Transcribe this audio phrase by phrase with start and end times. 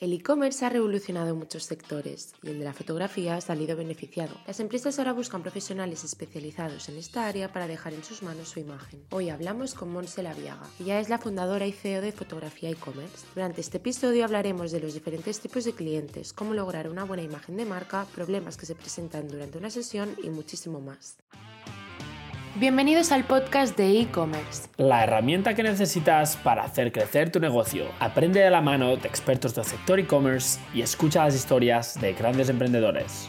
[0.00, 4.34] El e-commerce ha revolucionado muchos sectores y el de la fotografía ha salido beneficiado.
[4.44, 8.58] Las empresas ahora buscan profesionales especializados en esta área para dejar en sus manos su
[8.58, 9.04] imagen.
[9.10, 10.68] Hoy hablamos con Monse Laviaga.
[10.80, 13.24] Ella es la fundadora y CEO de Fotografía e-commerce.
[13.36, 17.56] Durante este episodio hablaremos de los diferentes tipos de clientes, cómo lograr una buena imagen
[17.56, 21.18] de marca, problemas que se presentan durante una sesión y muchísimo más.
[22.56, 24.68] Bienvenidos al podcast de e-commerce.
[24.76, 27.86] La herramienta que necesitas para hacer crecer tu negocio.
[27.98, 32.48] Aprende de la mano de expertos del sector e-commerce y escucha las historias de grandes
[32.48, 33.28] emprendedores.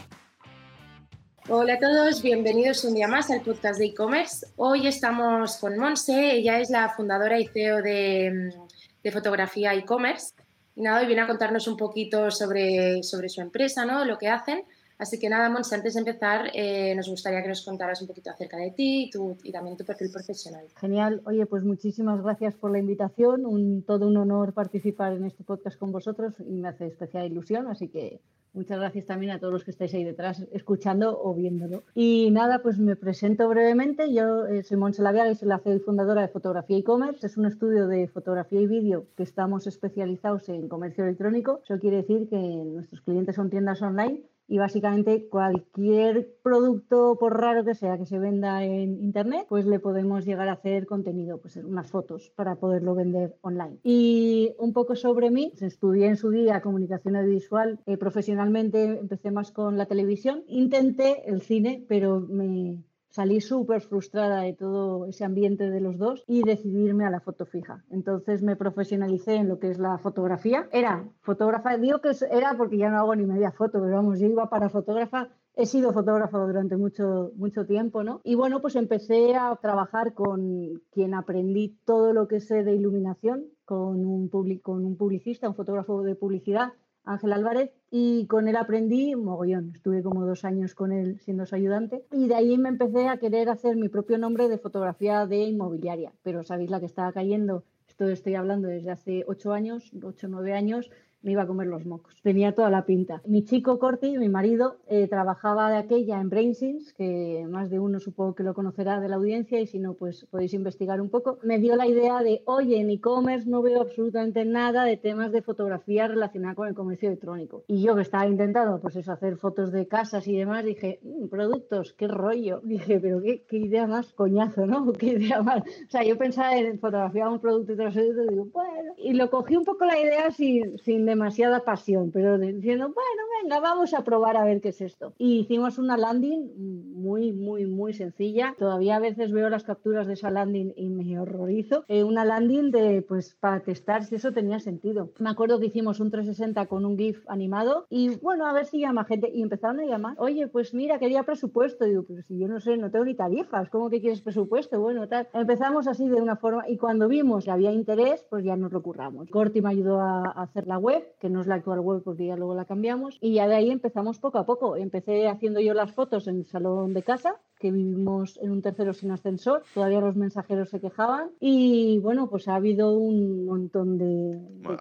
[1.48, 4.46] Hola a todos, bienvenidos un día más al podcast de e-commerce.
[4.54, 8.54] Hoy estamos con Monse, ella es la fundadora y CEO de,
[9.02, 10.34] de Fotografía e-commerce.
[10.76, 14.04] Y nada, hoy viene a contarnos un poquito sobre, sobre su empresa, ¿no?
[14.04, 14.62] lo que hacen.
[14.98, 18.30] Así que nada, Monse, antes de empezar, eh, nos gustaría que nos contaras un poquito
[18.30, 20.66] acerca de ti y, tu, y, también tu perfil profesional.
[20.76, 21.20] Genial.
[21.26, 23.44] Oye, pues muchísimas gracias por la invitación.
[23.44, 27.66] Un, todo un honor participar en este podcast con vosotros y me hace especial ilusión.
[27.66, 28.20] Así que
[28.54, 31.84] muchas gracias también a todos los que estáis ahí detrás escuchando o viéndolo.
[31.94, 34.14] Y nada, pues me presento brevemente.
[34.14, 37.26] Yo eh, soy Monse Laviaga y soy la CEO y fundadora de Fotografía e-commerce.
[37.26, 41.60] Es un estudio de fotografía y vídeo que estamos especializados en comercio electrónico.
[41.64, 47.64] Eso quiere decir que nuestros clientes son tiendas online y básicamente cualquier producto, por raro
[47.64, 51.56] que sea, que se venda en Internet, pues le podemos llegar a hacer contenido, pues
[51.56, 53.78] unas fotos para poderlo vender online.
[53.82, 59.30] Y un poco sobre mí, pues estudié en su día comunicación audiovisual, eh, profesionalmente empecé
[59.30, 62.82] más con la televisión, intenté el cine, pero me
[63.16, 67.46] salí súper frustrada de todo ese ambiente de los dos y decidirme a la foto
[67.46, 67.82] fija.
[67.90, 70.68] Entonces me profesionalicé en lo que es la fotografía.
[70.70, 74.26] Era fotógrafa, digo que era porque ya no hago ni media foto, pero vamos, yo
[74.26, 78.20] iba para fotógrafa he sido fotógrafa durante mucho, mucho tiempo, ¿no?
[78.24, 83.46] Y bueno, pues empecé a trabajar con quien aprendí todo lo que sé de iluminación,
[83.64, 84.28] con un,
[84.60, 86.74] con un publicista, un fotógrafo de publicidad,
[87.06, 89.72] Ángel Álvarez, y con él aprendí mogollón.
[89.74, 93.16] Estuve como dos años con él siendo su ayudante y de ahí me empecé a
[93.16, 96.12] querer hacer mi propio nombre de fotografía de inmobiliaria.
[96.22, 100.30] Pero sabéis la que estaba cayendo, esto estoy hablando desde hace ocho años, ocho o
[100.30, 100.90] nueve años,
[101.26, 102.14] me iba a comer los mocos.
[102.22, 103.20] Tenía toda la pinta.
[103.26, 107.98] Mi chico Corti, mi marido, eh, trabajaba de aquella en Brainsins, que más de uno
[107.98, 111.38] supongo que lo conocerá de la audiencia y si no, pues podéis investigar un poco.
[111.42, 115.42] Me dio la idea de, oye, en e-commerce no veo absolutamente nada de temas de
[115.42, 117.64] fotografía relacionada con el comercio electrónico.
[117.66, 121.26] Y yo que estaba intentando, pues eso, hacer fotos de casas y demás, dije, mm,
[121.26, 122.60] productos, qué rollo.
[122.76, 124.92] Dije, pero qué, qué, idea más coñazo, ¿no?
[124.92, 125.62] Qué idea más.
[125.62, 128.92] O sea, yo pensaba en fotografiar un producto y tras y digo, bueno.
[128.96, 133.60] Y lo cogí un poco la idea sin, sin demasiada pasión, pero diciendo, bueno, venga,
[133.60, 135.14] vamos a probar a ver qué es esto.
[135.16, 138.54] Y hicimos una landing muy, muy, muy sencilla.
[138.58, 141.84] Todavía a veces veo las capturas de esa landing y me horrorizo.
[141.88, 145.10] Eh, una landing de, pues, para testar si eso tenía sentido.
[145.18, 148.80] Me acuerdo que hicimos un 360 con un GIF animado y, bueno, a ver si
[148.80, 149.30] llama gente.
[149.32, 151.86] Y empezaron a llamar, oye, pues mira, quería presupuesto.
[151.86, 154.78] Digo, pues si yo no sé, no tengo ni tarifas, ¿cómo que quieres presupuesto?
[154.80, 155.28] Bueno, tal.
[155.32, 158.82] Empezamos así de una forma y cuando vimos que había interés, pues ya nos lo
[158.82, 159.30] curramos.
[159.30, 162.36] Corti me ayudó a hacer la web, que no es la actual web porque ya
[162.36, 163.18] luego la cambiamos.
[163.20, 164.76] Y ya de ahí empezamos poco a poco.
[164.76, 168.92] Empecé haciendo yo las fotos en el salón de casa que vivimos en un tercero
[168.92, 174.38] sin ascensor, todavía los mensajeros se quejaban y bueno, pues ha habido un montón de,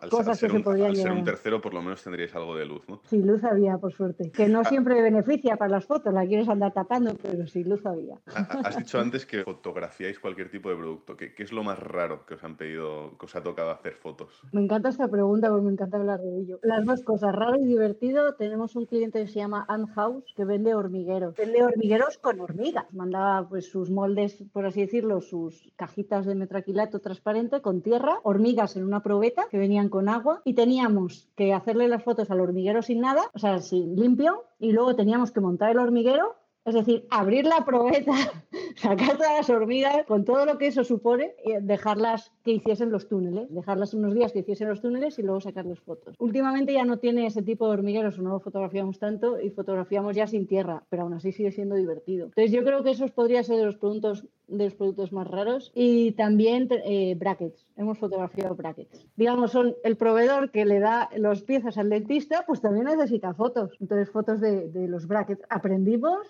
[0.10, 2.84] cosas que se podrían Al ser un tercero por lo menos tendríais algo de luz,
[2.90, 3.02] ¿no?
[3.06, 4.66] Sí, luz había, por suerte, que no ah.
[4.66, 8.18] siempre beneficia para las fotos, la quieres andar tapando, pero sí, luz había.
[8.64, 12.26] Has dicho antes que fotografiáis cualquier tipo de producto, ¿qué, qué es lo más raro
[12.26, 14.42] que os han pedido, que os ha tocado hacer fotos?
[14.52, 15.98] Me encanta esta pregunta porque me encanta
[16.62, 20.46] Las dos cosas, raro y divertido, tenemos un cliente que se llama Ann House que
[20.46, 26.26] vende hormigueros, vende hormigueros con hormigueros Mandaba pues sus moldes, por así decirlo, sus cajitas
[26.26, 31.30] de metraquilato transparente con tierra, hormigas en una probeta que venían con agua y teníamos
[31.36, 35.32] que hacerle las fotos al hormiguero sin nada, o sea, sin limpio, y luego teníamos
[35.32, 36.36] que montar el hormiguero
[36.66, 38.12] es decir, abrir la probeta,
[38.76, 43.10] sacar todas las hormigas, con todo lo que eso supone, y dejarlas que hiciesen los
[43.10, 46.16] túneles, dejarlas unos días que hiciesen los túneles y luego sacarles fotos.
[46.20, 50.28] Últimamente ya no tiene ese tipo de hormigueros, no lo fotografiamos tanto y fotografiamos ya
[50.28, 52.28] sin tierra, pero aún así sigue siendo divertido.
[52.28, 55.72] Entonces yo creo que esos podría ser de los productos, de los productos más raros.
[55.74, 59.08] Y también eh, brackets, hemos fotografiado brackets.
[59.16, 63.76] Digamos, son el proveedor que le da las piezas al dentista, pues también necesita fotos.
[63.80, 65.42] Entonces fotos de los brackets.
[65.50, 66.28] Aprendimos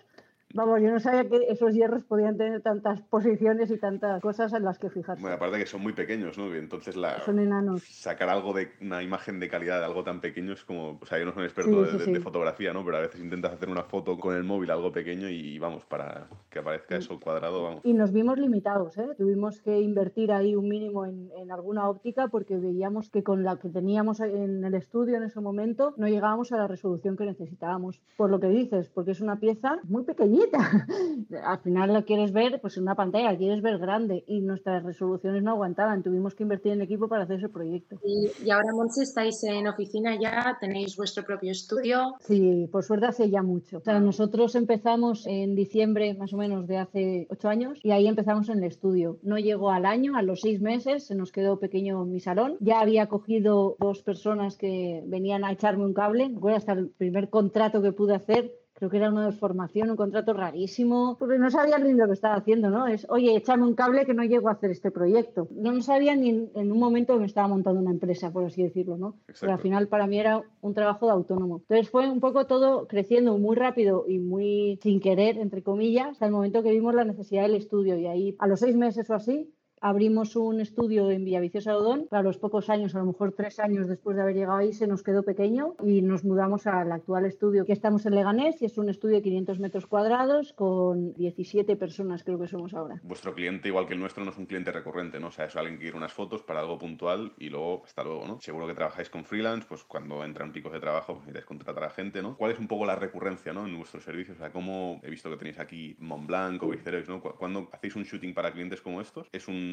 [0.54, 4.64] Vamos, yo no sabía que esos hierros podían tener tantas posiciones y tantas cosas en
[4.64, 5.22] las que fijarse.
[5.22, 6.54] Bueno, aparte que son muy pequeños, ¿no?
[6.56, 7.20] entonces la...
[7.22, 7.84] Son enanos.
[7.84, 10.98] Sacar algo de una imagen de calidad de algo tan pequeño es como...
[11.02, 12.86] O sea, yo no soy un experto de, fotografía, ¿no?
[12.86, 16.28] Pero a veces intentas hacer una foto con el móvil, algo pequeño, y vamos, para
[16.50, 17.82] que aparezca eso cuadrado, vamos.
[17.84, 19.10] Y nos vimos limitados, ¿eh?
[19.18, 23.58] Tuvimos que invertir ahí un mínimo en, en alguna óptica porque veíamos que con la
[23.58, 28.02] que teníamos en el estudio en ese momento no llegábamos a la resolución que necesitábamos.
[28.16, 30.45] Por lo que dices, porque es una pieza muy pequeñita.
[31.44, 34.84] Al final la quieres ver pues en una pantalla, la quieres ver grande y nuestras
[34.84, 36.04] resoluciones no aguantaban.
[36.04, 38.00] Tuvimos que invertir en equipo para hacer ese proyecto.
[38.04, 42.16] Y, ahora, Montse, estáis en oficina ya, tenéis vuestro propio estudio.
[42.20, 43.78] Sí, por suerte hace ya mucho.
[43.78, 48.08] O sea, nosotros empezamos en diciembre más o menos de hace ocho años y ahí
[48.08, 49.20] empezamos en el estudio.
[49.24, 52.58] No llegó al año, a los seis meses se nos quedó pequeño mi salón.
[52.60, 56.30] Ya había cogido dos personas que venían a echarme un cable.
[56.34, 60.34] Recuerdo hasta el primer contrato que pude hacer creo que era una formación, un contrato
[60.34, 62.88] rarísimo, porque no sabía ni lo que estaba haciendo, ¿no?
[62.88, 65.48] Es, oye, échame un cable que no llego a hacer este proyecto.
[65.52, 68.64] No, no sabía ni en, un momento que me estaba montando una empresa, por así
[68.64, 69.16] decirlo, ¿no?
[69.40, 71.60] Pero al final para mí era un trabajo de autónomo.
[71.60, 76.26] Entonces fue un poco todo creciendo muy rápido y muy sin querer, entre comillas, hasta
[76.26, 79.14] el momento que vimos la necesidad del estudio y ahí a los seis meses o
[79.14, 82.08] así abrimos un estudio en Villaviciosa Odón.
[82.10, 84.88] Para los pocos años, a lo mejor tres años después de haber llegado ahí, se
[84.88, 88.78] nos quedó pequeño y nos mudamos al actual estudio que estamos en Leganés y es
[88.78, 93.00] un estudio de 500 metros cuadrados con 17 personas, creo que somos ahora.
[93.04, 95.28] Vuestro cliente, igual que el nuestro, no es un cliente recurrente, ¿no?
[95.28, 98.28] O sea, es alguien que quiere unas fotos para algo puntual y luego, hasta luego,
[98.28, 98.40] ¿no?
[98.42, 101.90] Seguro que trabajáis con freelance, pues cuando entran picos de trabajo, pues necesitáis contratar a
[101.90, 102.38] gente, ¿no?
[102.38, 103.66] ¿Cuál es un poco la recurrencia, ¿no?
[103.66, 107.22] En vuestros servicios, o sea, ¿cómo he visto que tenéis aquí Montblanc o Vicerex, ¿no?
[107.22, 109.65] Cuando hacéis un shooting para clientes como estos, ¿es un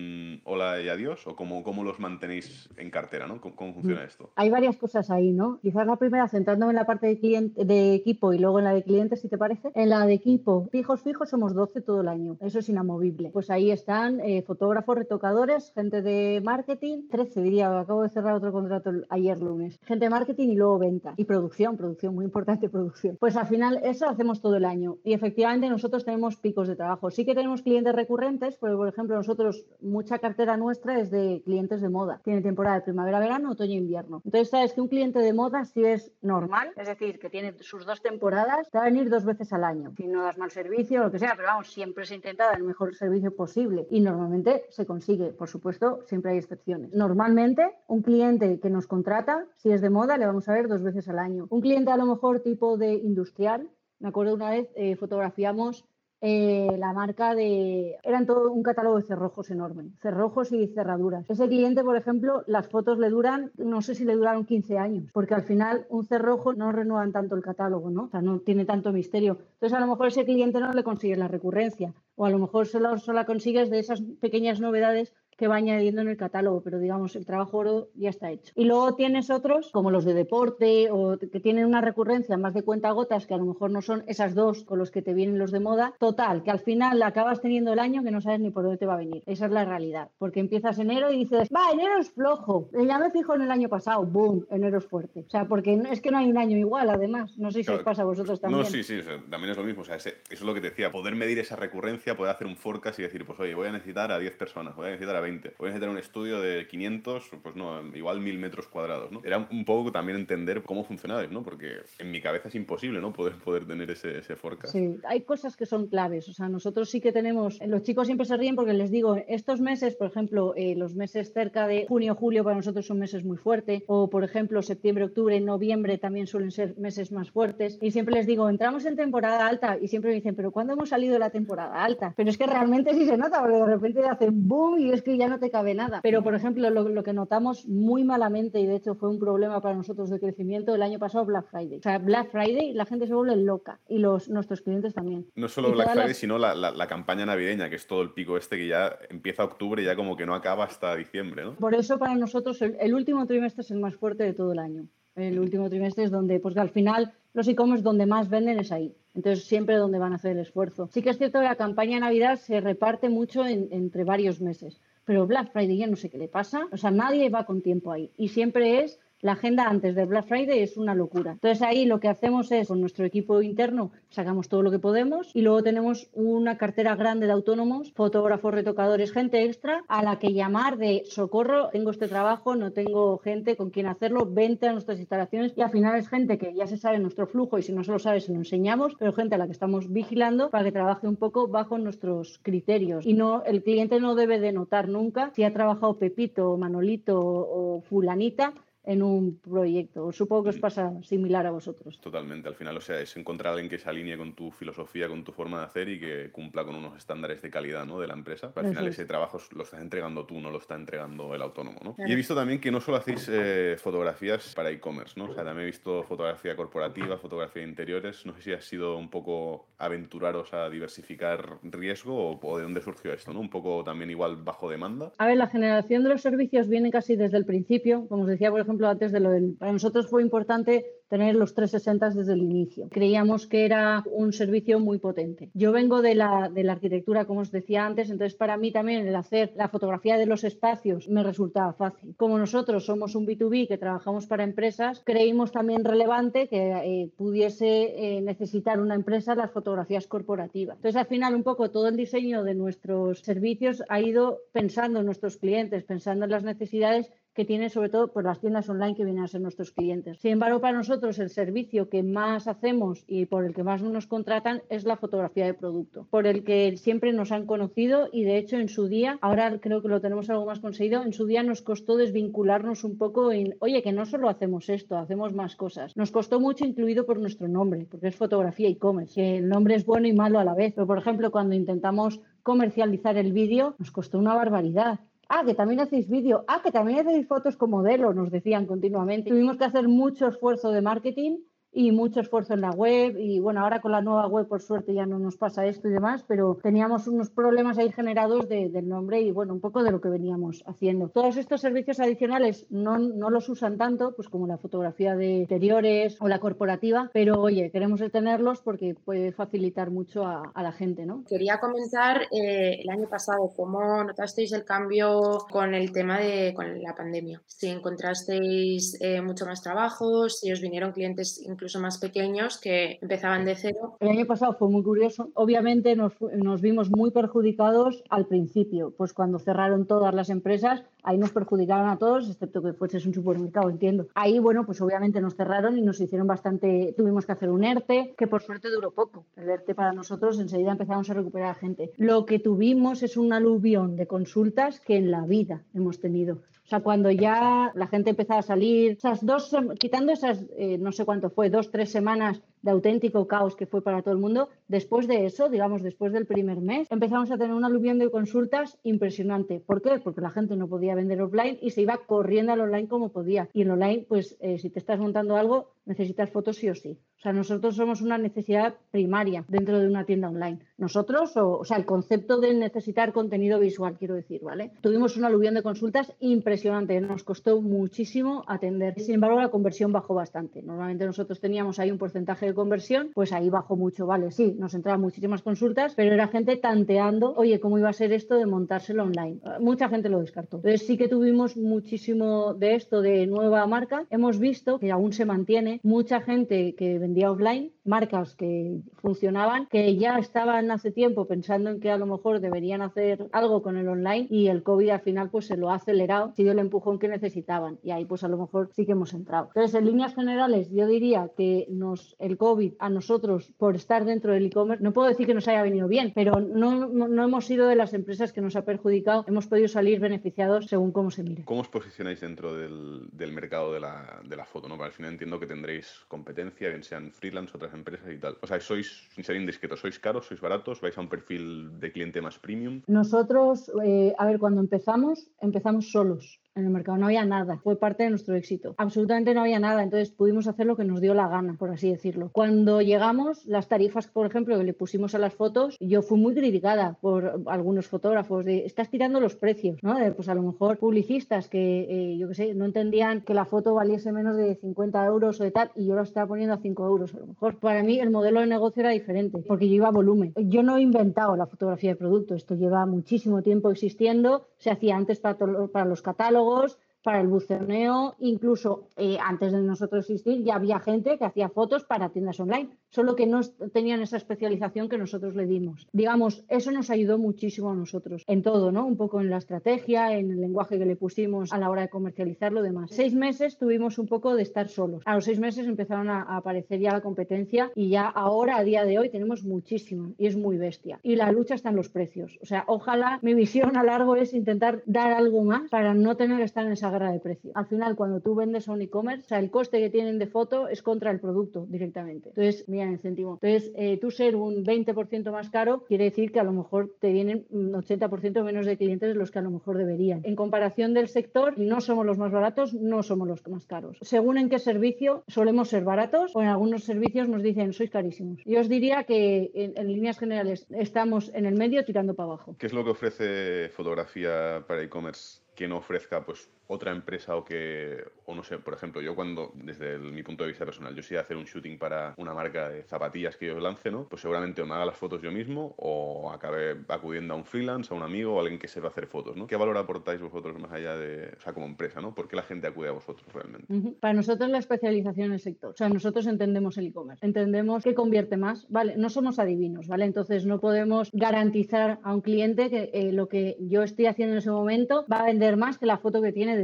[0.45, 3.41] hola y adiós o cómo, cómo los mantenéis en cartera, ¿no?
[3.41, 4.31] ¿Cómo, funciona esto?
[4.37, 5.59] Hay varias cosas ahí, ¿no?
[5.63, 8.75] Quizás la primera, centrándome en la parte de, cliente, de equipo y luego en la
[8.75, 9.71] de clientes, si te parece.
[9.75, 12.37] En la de equipo, fijos, fijos, somos 12 todo el año.
[12.41, 13.31] Eso es inamovible.
[13.31, 18.53] Pues ahí están eh, fotógrafos, retocadores, gente de marketing, 13 diría, acabo de cerrar otro
[18.53, 19.79] contrato ayer lunes.
[19.85, 21.15] Gente de marketing y luego venta.
[21.17, 23.17] Y producción, producción, muy importante producción.
[23.19, 24.99] Pues al final eso hacemos todo el año.
[25.05, 27.11] Y efectivamente nosotros tenemos picos de trabajo.
[27.11, 31.81] Sí que tenemos clientes recurrentes, porque por ejemplo nosotros mucha cartera nuestra es de clientes
[31.81, 32.21] de moda.
[32.25, 34.23] Tiene temporada de primavera, verano, otoño e invierno.
[34.25, 37.85] Entonces, sabes que un cliente de moda si es normal, es decir, que tiene sus
[37.85, 39.93] dos temporadas, te va a venir dos veces al año.
[39.97, 42.65] Si no das mal servicio lo que sea, pero vamos, siempre se intenta dar el
[42.65, 45.33] mejor servicio posible y normalmente se consigue.
[45.33, 46.93] Por supuesto, siempre hay excepciones.
[46.95, 50.83] Normalmente, un cliente que nos contrata, si es de moda, le vamos a ver dos
[50.83, 51.47] veces al año.
[51.51, 53.69] Un cliente a lo mejor tipo de industrial,
[53.99, 55.85] me acuerdo una vez eh, fotografiamos
[56.25, 57.99] eh, la marca de...
[58.05, 61.29] Eran todo un catálogo de cerrojos enorme, cerrojos y cerraduras.
[61.29, 65.11] Ese cliente, por ejemplo, las fotos le duran, no sé si le duraron 15 años,
[65.13, 68.05] porque al final un cerrojo no renuevan tanto el catálogo, ¿no?
[68.05, 69.39] O sea, no tiene tanto misterio.
[69.55, 72.69] Entonces, a lo mejor ese cliente no le consigue la recurrencia, o a lo mejor
[72.69, 77.17] solo, solo consigues de esas pequeñas novedades que va añadiendo en el catálogo, pero digamos,
[77.17, 78.53] el trabajo oro ya está hecho.
[78.55, 82.63] Y luego tienes otros, como los de deporte, o que tienen una recurrencia más de
[82.63, 85.41] cuenta gotas, que a lo mejor no son esas dos con los que te vienen
[85.41, 85.95] los de moda.
[85.99, 88.87] Total, que al final acabas teniendo el año que no sabes ni por dónde te
[88.87, 89.25] va a venir.
[89.27, 90.11] Esa es la realidad.
[90.17, 92.69] Porque empiezas enero y dices, va, enero es flojo.
[92.87, 95.25] Ya me fijo en el año pasado, boom, enero es fuerte.
[95.27, 97.37] O sea, porque es que no hay un año igual, además.
[97.37, 98.63] No sé si os pasa a vosotros también.
[98.63, 99.83] No, sí, sí, también es lo mismo.
[99.83, 102.55] O sea, eso es lo que te decía, poder medir esa recurrencia, poder hacer un
[102.55, 105.21] forecast y decir, pues oye, voy a necesitar a 10 personas, voy a necesitar a
[105.21, 109.21] 20, voy a necesitar un estudio de 500, pues no, igual 1000 metros cuadrados, ¿no?
[109.25, 111.43] Era un poco también entender cómo funcionaba, ¿no?
[111.43, 113.13] Porque en mi cabeza es imposible, ¿no?
[113.13, 114.73] Poder, poder tener ese, ese forecast.
[114.73, 118.27] Sí, hay cosas que son claves, o sea, nosotros sí que tenemos, los chicos siempre
[118.27, 122.15] se ríen porque les digo, estos meses, por ejemplo, eh, los meses cerca de junio,
[122.15, 126.51] julio para nosotros son meses muy fuertes, o por ejemplo, septiembre, octubre, noviembre también suelen
[126.51, 130.17] ser meses más fuertes, y siempre les digo, entramos en temporada alta, y siempre me
[130.17, 132.15] dicen, pero ¿cuándo hemos salido de la temporada alta?
[132.17, 135.12] Pero es que realmente sí se nota, porque de repente hacen boom y es que
[135.17, 136.01] ya no te cabe nada.
[136.03, 139.75] Pero, por ejemplo, lo, que notamos muy malamente, y de hecho fue un problema para
[139.75, 141.79] nosotros de crecimiento, el año pasado Black Friday.
[141.79, 145.27] O sea, Black Friday la gente se vuelve loca y los, nuestros clientes también.
[145.35, 148.57] No solo Black Friday, sino la, la, campaña navideña, que es todo el pico este
[148.57, 151.55] que ya empieza octubre y ya como que no acaba hasta diciembre, ¿no?
[151.55, 154.87] Por eso para nosotros el, último trimestre es el más fuerte de todo el año.
[155.15, 158.95] El último trimestre es donde, pues al final los e-commerce donde más venden es ahí.
[159.15, 160.89] Entonces, siempre donde van a hacer el esfuerzo.
[160.93, 164.81] Sí que es cierto que la campaña de Navidad se reparte mucho entre varios meses.
[165.05, 166.69] Pero Black Friday ya no sé qué le pasa.
[166.73, 168.13] O sea, nadie va con tiempo ahí.
[168.17, 171.31] Y siempre es La agenda antes del Black Friday es una locura.
[171.31, 175.31] Entonces ahí lo que hacemos es, con nuestro equipo interno, sacamos todo lo que podemos
[175.33, 180.33] y luego tenemos una cartera grande de autónomos, fotógrafos, retocadores, gente extra, a la que
[180.33, 184.99] llamar de socorro, tengo este trabajo, no tengo gente con quien hacerlo, vente a nuestras
[184.99, 187.85] instalaciones y al final es gente que ya se sabe nuestro flujo y si no
[187.85, 190.73] se lo sabe se lo enseñamos, pero gente a la que estamos vigilando para que
[190.73, 195.31] trabaje un poco bajo nuestros criterios y no el cliente no debe de notar nunca
[195.37, 198.53] si ha trabajado Pepito, Manolito o fulanita
[198.85, 200.11] en un proyecto.
[200.13, 202.01] Supongo que os pasa similar a vosotros.
[202.01, 202.49] Totalmente.
[202.49, 205.23] Al final, o sea, es encontrar a alguien que se alinee con tu filosofía, con
[205.23, 208.01] tu forma de hacer y que cumpla con unos estándares de calidad ¿no?
[208.01, 208.53] de la empresa.
[208.55, 211.79] Al final, ese trabajo lo estás entregando tú, no lo está entregando el autónomo.
[211.83, 211.95] ¿no?
[212.07, 215.27] Y he visto también que no solo hacéis eh, fotografías para e-commerce, ¿no?
[215.27, 218.27] O sea, también he visto fotografía corporativa, fotografía de interiores.
[218.27, 223.13] No sé si ha sido un poco aventuraros a diversificar riesgo o, de dónde surgió
[223.13, 223.41] esto, ¿no?
[223.41, 225.13] Un poco también igual bajo demanda.
[225.19, 228.07] A ver, la generación de los servicios viene casi desde el principio.
[228.09, 229.55] Como os decía, por ejemplo, antes de lo del...
[229.59, 232.89] Para nosotros fue importante tener los 360 desde el inicio.
[232.91, 235.51] Creíamos que era un servicio muy potente.
[235.53, 239.07] Yo vengo de la, de la arquitectura, como os decía antes, entonces para mí también
[239.07, 242.15] el hacer la fotografía de los espacios me resultaba fácil.
[242.17, 248.17] Como nosotros somos un B2B que trabajamos para empresas, creímos también relevante que eh, pudiese
[248.17, 250.77] eh, necesitar una empresa las fotografías corporativas.
[250.77, 255.07] Entonces al final un poco todo el diseño de nuestros servicios ha ido pensando en
[255.07, 259.05] nuestros clientes, pensando en las necesidades que tienen sobre todo por las tiendas online que
[259.05, 260.19] vienen a ser nuestros clientes.
[260.21, 264.07] Sin embargo, para nosotros el servicio que más hacemos y por el que más nos
[264.07, 268.37] contratan es la fotografía de producto, por el que siempre nos han conocido y de
[268.37, 271.43] hecho en su día, ahora creo que lo tenemos algo más conseguido, en su día
[271.43, 275.97] nos costó desvincularnos un poco en, oye, que no solo hacemos esto, hacemos más cosas.
[275.97, 279.87] Nos costó mucho incluido por nuestro nombre, porque es fotografía e-commerce, que el nombre es
[279.87, 283.91] bueno y malo a la vez, pero por ejemplo cuando intentamos comercializar el vídeo nos
[283.91, 288.13] costó una barbaridad ah, que también hacéis vídeo, ah, que también hacéis fotos con modelo,
[288.13, 289.31] nos decían continuamente.
[289.31, 291.39] Tuvimos que hacer mucho esfuerzo de marketing
[291.73, 294.93] y mucho esfuerzo en la web y bueno, ahora con la nueva web por suerte
[294.93, 299.21] ya no nos pasa esto y demás, pero teníamos unos problemas ahí generados del nombre
[299.23, 301.09] y bueno, un poco de lo que veníamos haciendo.
[301.09, 306.17] Todos estos servicios adicionales no, no los usan tanto, pues como la fotografía de interiores
[306.21, 311.07] o la corporativa, pero oye, queremos tenerlos porque puede facilitar mucho a, a la gente,
[311.07, 311.25] ¿no?
[311.27, 316.83] Quería comentar eh, el año pasado cómo notasteis el cambio con el tema de con
[316.83, 317.41] la pandemia.
[317.47, 323.45] Si encontrasteis eh, mucho más trabajo, si os vinieron clientes incluso más pequeños que empezaban
[323.45, 323.97] de cero.
[324.01, 325.31] El año pasado fue muy curioso.
[325.35, 331.19] Obviamente nos, nos vimos muy perjudicados al principio, pues cuando cerraron todas las empresas, ahí
[331.19, 334.09] nos perjudicaron a todos, excepto que fuese un supermercado, entiendo.
[334.17, 338.15] Ahí, bueno, pues obviamente nos cerraron y nos hicieron bastante, tuvimos que hacer un ERTE,
[338.19, 339.25] que por suerte duró poco.
[339.37, 341.93] El ERTE para nosotros enseguida empezamos a recuperar gente.
[341.97, 346.39] Lo que tuvimos es un aluvión de consultas que en la vida hemos tenido.
[346.73, 350.91] O sea, cuando ya la gente empezaba a salir, esas dos, quitando esas, eh, no
[350.91, 354.49] sé cuánto fue, dos, tres semanas de auténtico caos que fue para todo el mundo,
[354.69, 358.79] después de eso, digamos, después del primer mes, empezamos a tener un aluvión de consultas
[358.85, 359.61] impresionante.
[359.61, 360.01] ¿Por qué?
[360.03, 363.51] Porque la gente no podía vender offline y se iba corriendo al online como podía.
[363.53, 366.97] Y en online, pues eh, si te estás montando algo, necesitas fotos sí o sí.
[367.23, 370.59] O sea, nosotros somos una necesidad primaria dentro de una tienda online.
[370.77, 374.73] Nosotros, o, o, sea, el concepto de necesitar contenido visual, quiero decir, ¿vale?
[374.81, 378.99] Tuvimos un aluvión de consultas impresionante, nos costó muchísimo atender.
[378.99, 380.65] Sin embargo, la conversión bajó bastante.
[380.65, 384.33] Normalmente nosotros teníamos ahí un porcentaje de conversión, pues ahí bajó mucho, ¿vale?
[384.33, 388.35] Sí, nos entraban muchísimas consultas, pero era gente tanteando, oye, ¿cómo iba a ser esto
[388.35, 389.39] de montárselo online?
[389.61, 390.57] Mucha gente lo descartó.
[390.57, 394.07] Entonces sí que tuvimos muchísimo de esto de nueva marca.
[394.11, 399.97] Hemos visto que aún se mantiene mucha gente que vendía offline, marcas que funcionaban, que
[399.97, 403.89] ya estaban hace tiempo pensando en que a lo mejor deberían hacer algo con el
[403.89, 407.09] online y el COVID al final pues se lo ha acelerado, sido el empujón que
[407.09, 409.49] necesitaban y ahí pues a lo mejor sí que hemos entrado.
[409.49, 414.33] Entonces, en líneas generales, yo diría que nos, el COVID a nosotros por estar dentro
[414.33, 417.67] del e-commerce, no puedo decir que nos haya venido bien, pero no, no, hemos sido
[417.67, 421.45] de las empresas que nos ha perjudicado, hemos podido salir beneficiados según cómo se mire.
[421.45, 424.69] ¿Cómo os posicionáis dentro del, del mercado de la, de la foto?
[424.69, 424.83] ¿no?
[424.83, 428.37] Al final entiendo que tendréis competencia, bien sean freelance, otras empresas y tal.
[428.41, 431.91] O sea, sois, sin ser indiscretos, sois caros, sois baratos, vais a un perfil de
[431.91, 432.83] cliente más premium.
[432.87, 437.77] Nosotros, eh, a ver, cuando empezamos, empezamos solos en el mercado, no había nada, fue
[437.77, 438.75] parte de nuestro éxito.
[438.79, 441.91] Absolutamente no había nada, entonces pudimos hacer lo que nos dio la gana, por así
[441.91, 442.31] decirlo.
[442.33, 446.35] Cuando llegamos, las tarifas, por ejemplo, que le pusimos a las fotos, yo fui muy
[446.35, 449.97] criticada por algunos fotógrafos de, estás tirando los precios, ¿no?
[450.15, 453.75] pues a lo mejor publicistas que, eh, yo qué sé, no entendían que la foto
[453.75, 456.87] valiese menos de 50 euros o de tal, y yo la estaba poniendo a 5
[456.87, 457.59] euros a lo mejor.
[457.59, 460.35] Para mí el modelo de negocio era diferente, porque yo iba a volumen.
[460.37, 464.97] Yo no he inventado la fotografía de producto, esto lleva muchísimo tiempo existiendo, se hacía
[464.97, 470.57] antes para los catálogos, psicólogos para el buceoneo, incluso eh, antes de nosotros existir ya
[470.57, 473.41] había gente que hacía fotos para tiendas online, solo que no
[473.73, 475.89] tenían esa especialización que nosotros le dimos.
[475.93, 478.87] Digamos, eso nos ayudó muchísimo a nosotros en todo, ¿no?
[478.87, 481.89] Un poco en la estrategia, en el lenguaje que le pusimos a la hora de
[481.89, 482.91] comercializar lo demás.
[482.93, 485.03] Seis meses tuvimos un poco de estar solos.
[485.05, 488.85] A los seis meses empezaron a, aparecer ya la competencia y ya ahora, a día
[488.85, 491.01] de hoy, tenemos muchísimo y es muy bestia.
[491.03, 492.39] Y la lucha está en los precios.
[492.43, 496.39] O sea, ojalá mi visión a largo es intentar dar algo más para no tener
[496.39, 497.53] que estar en esa guerra de precios.
[497.57, 500.27] Al final, cuando tú vendes a un e-commerce, o sea, el coste que tienen de
[500.27, 502.29] foto es contra el producto directamente.
[502.29, 503.39] Entonces, mira el céntimo.
[503.43, 507.13] Entonces, eh, tú ser un 20% más caro quiere decir que a lo mejor te
[507.13, 510.21] vienen un 80% menos de clientes de los que a lo mejor deberían.
[510.25, 513.99] En comparación del sector, no somos los más baratos, no somos los más caros.
[514.03, 518.43] Según en qué servicio solemos ser baratos o en algunos servicios nos dicen sois carísimos.
[518.45, 522.57] Yo os diría que en, en líneas generales estamos en el medio tirando para abajo.
[522.59, 527.45] ¿Qué es lo que ofrece fotografía para e-commerce que no ofrezca pues otra empresa o
[527.45, 531.03] que, o no sé, por ejemplo, yo cuando, desde mi punto de vista personal, yo
[531.03, 534.09] si hacer un shooting para una marca de zapatillas que yo lance, ¿no?
[534.09, 537.93] Pues seguramente o me haga las fotos yo mismo o acabe acudiendo a un freelance,
[537.93, 539.47] a un amigo o alguien que sepa hacer fotos, ¿no?
[539.47, 542.15] ¿Qué valor aportáis vosotros más allá de, o sea, como empresa, ¿no?
[542.15, 543.67] ¿Por qué la gente acude a vosotros realmente?
[544.01, 547.95] Para nosotros la especialización en el sector, o sea, nosotros entendemos el e-commerce, entendemos que
[547.95, 548.97] convierte más, ¿vale?
[548.97, 550.07] No somos adivinos, ¿vale?
[550.07, 554.39] Entonces no podemos garantizar a un cliente que eh, lo que yo estoy haciendo en
[554.39, 556.57] ese momento va a vender más que la foto que tiene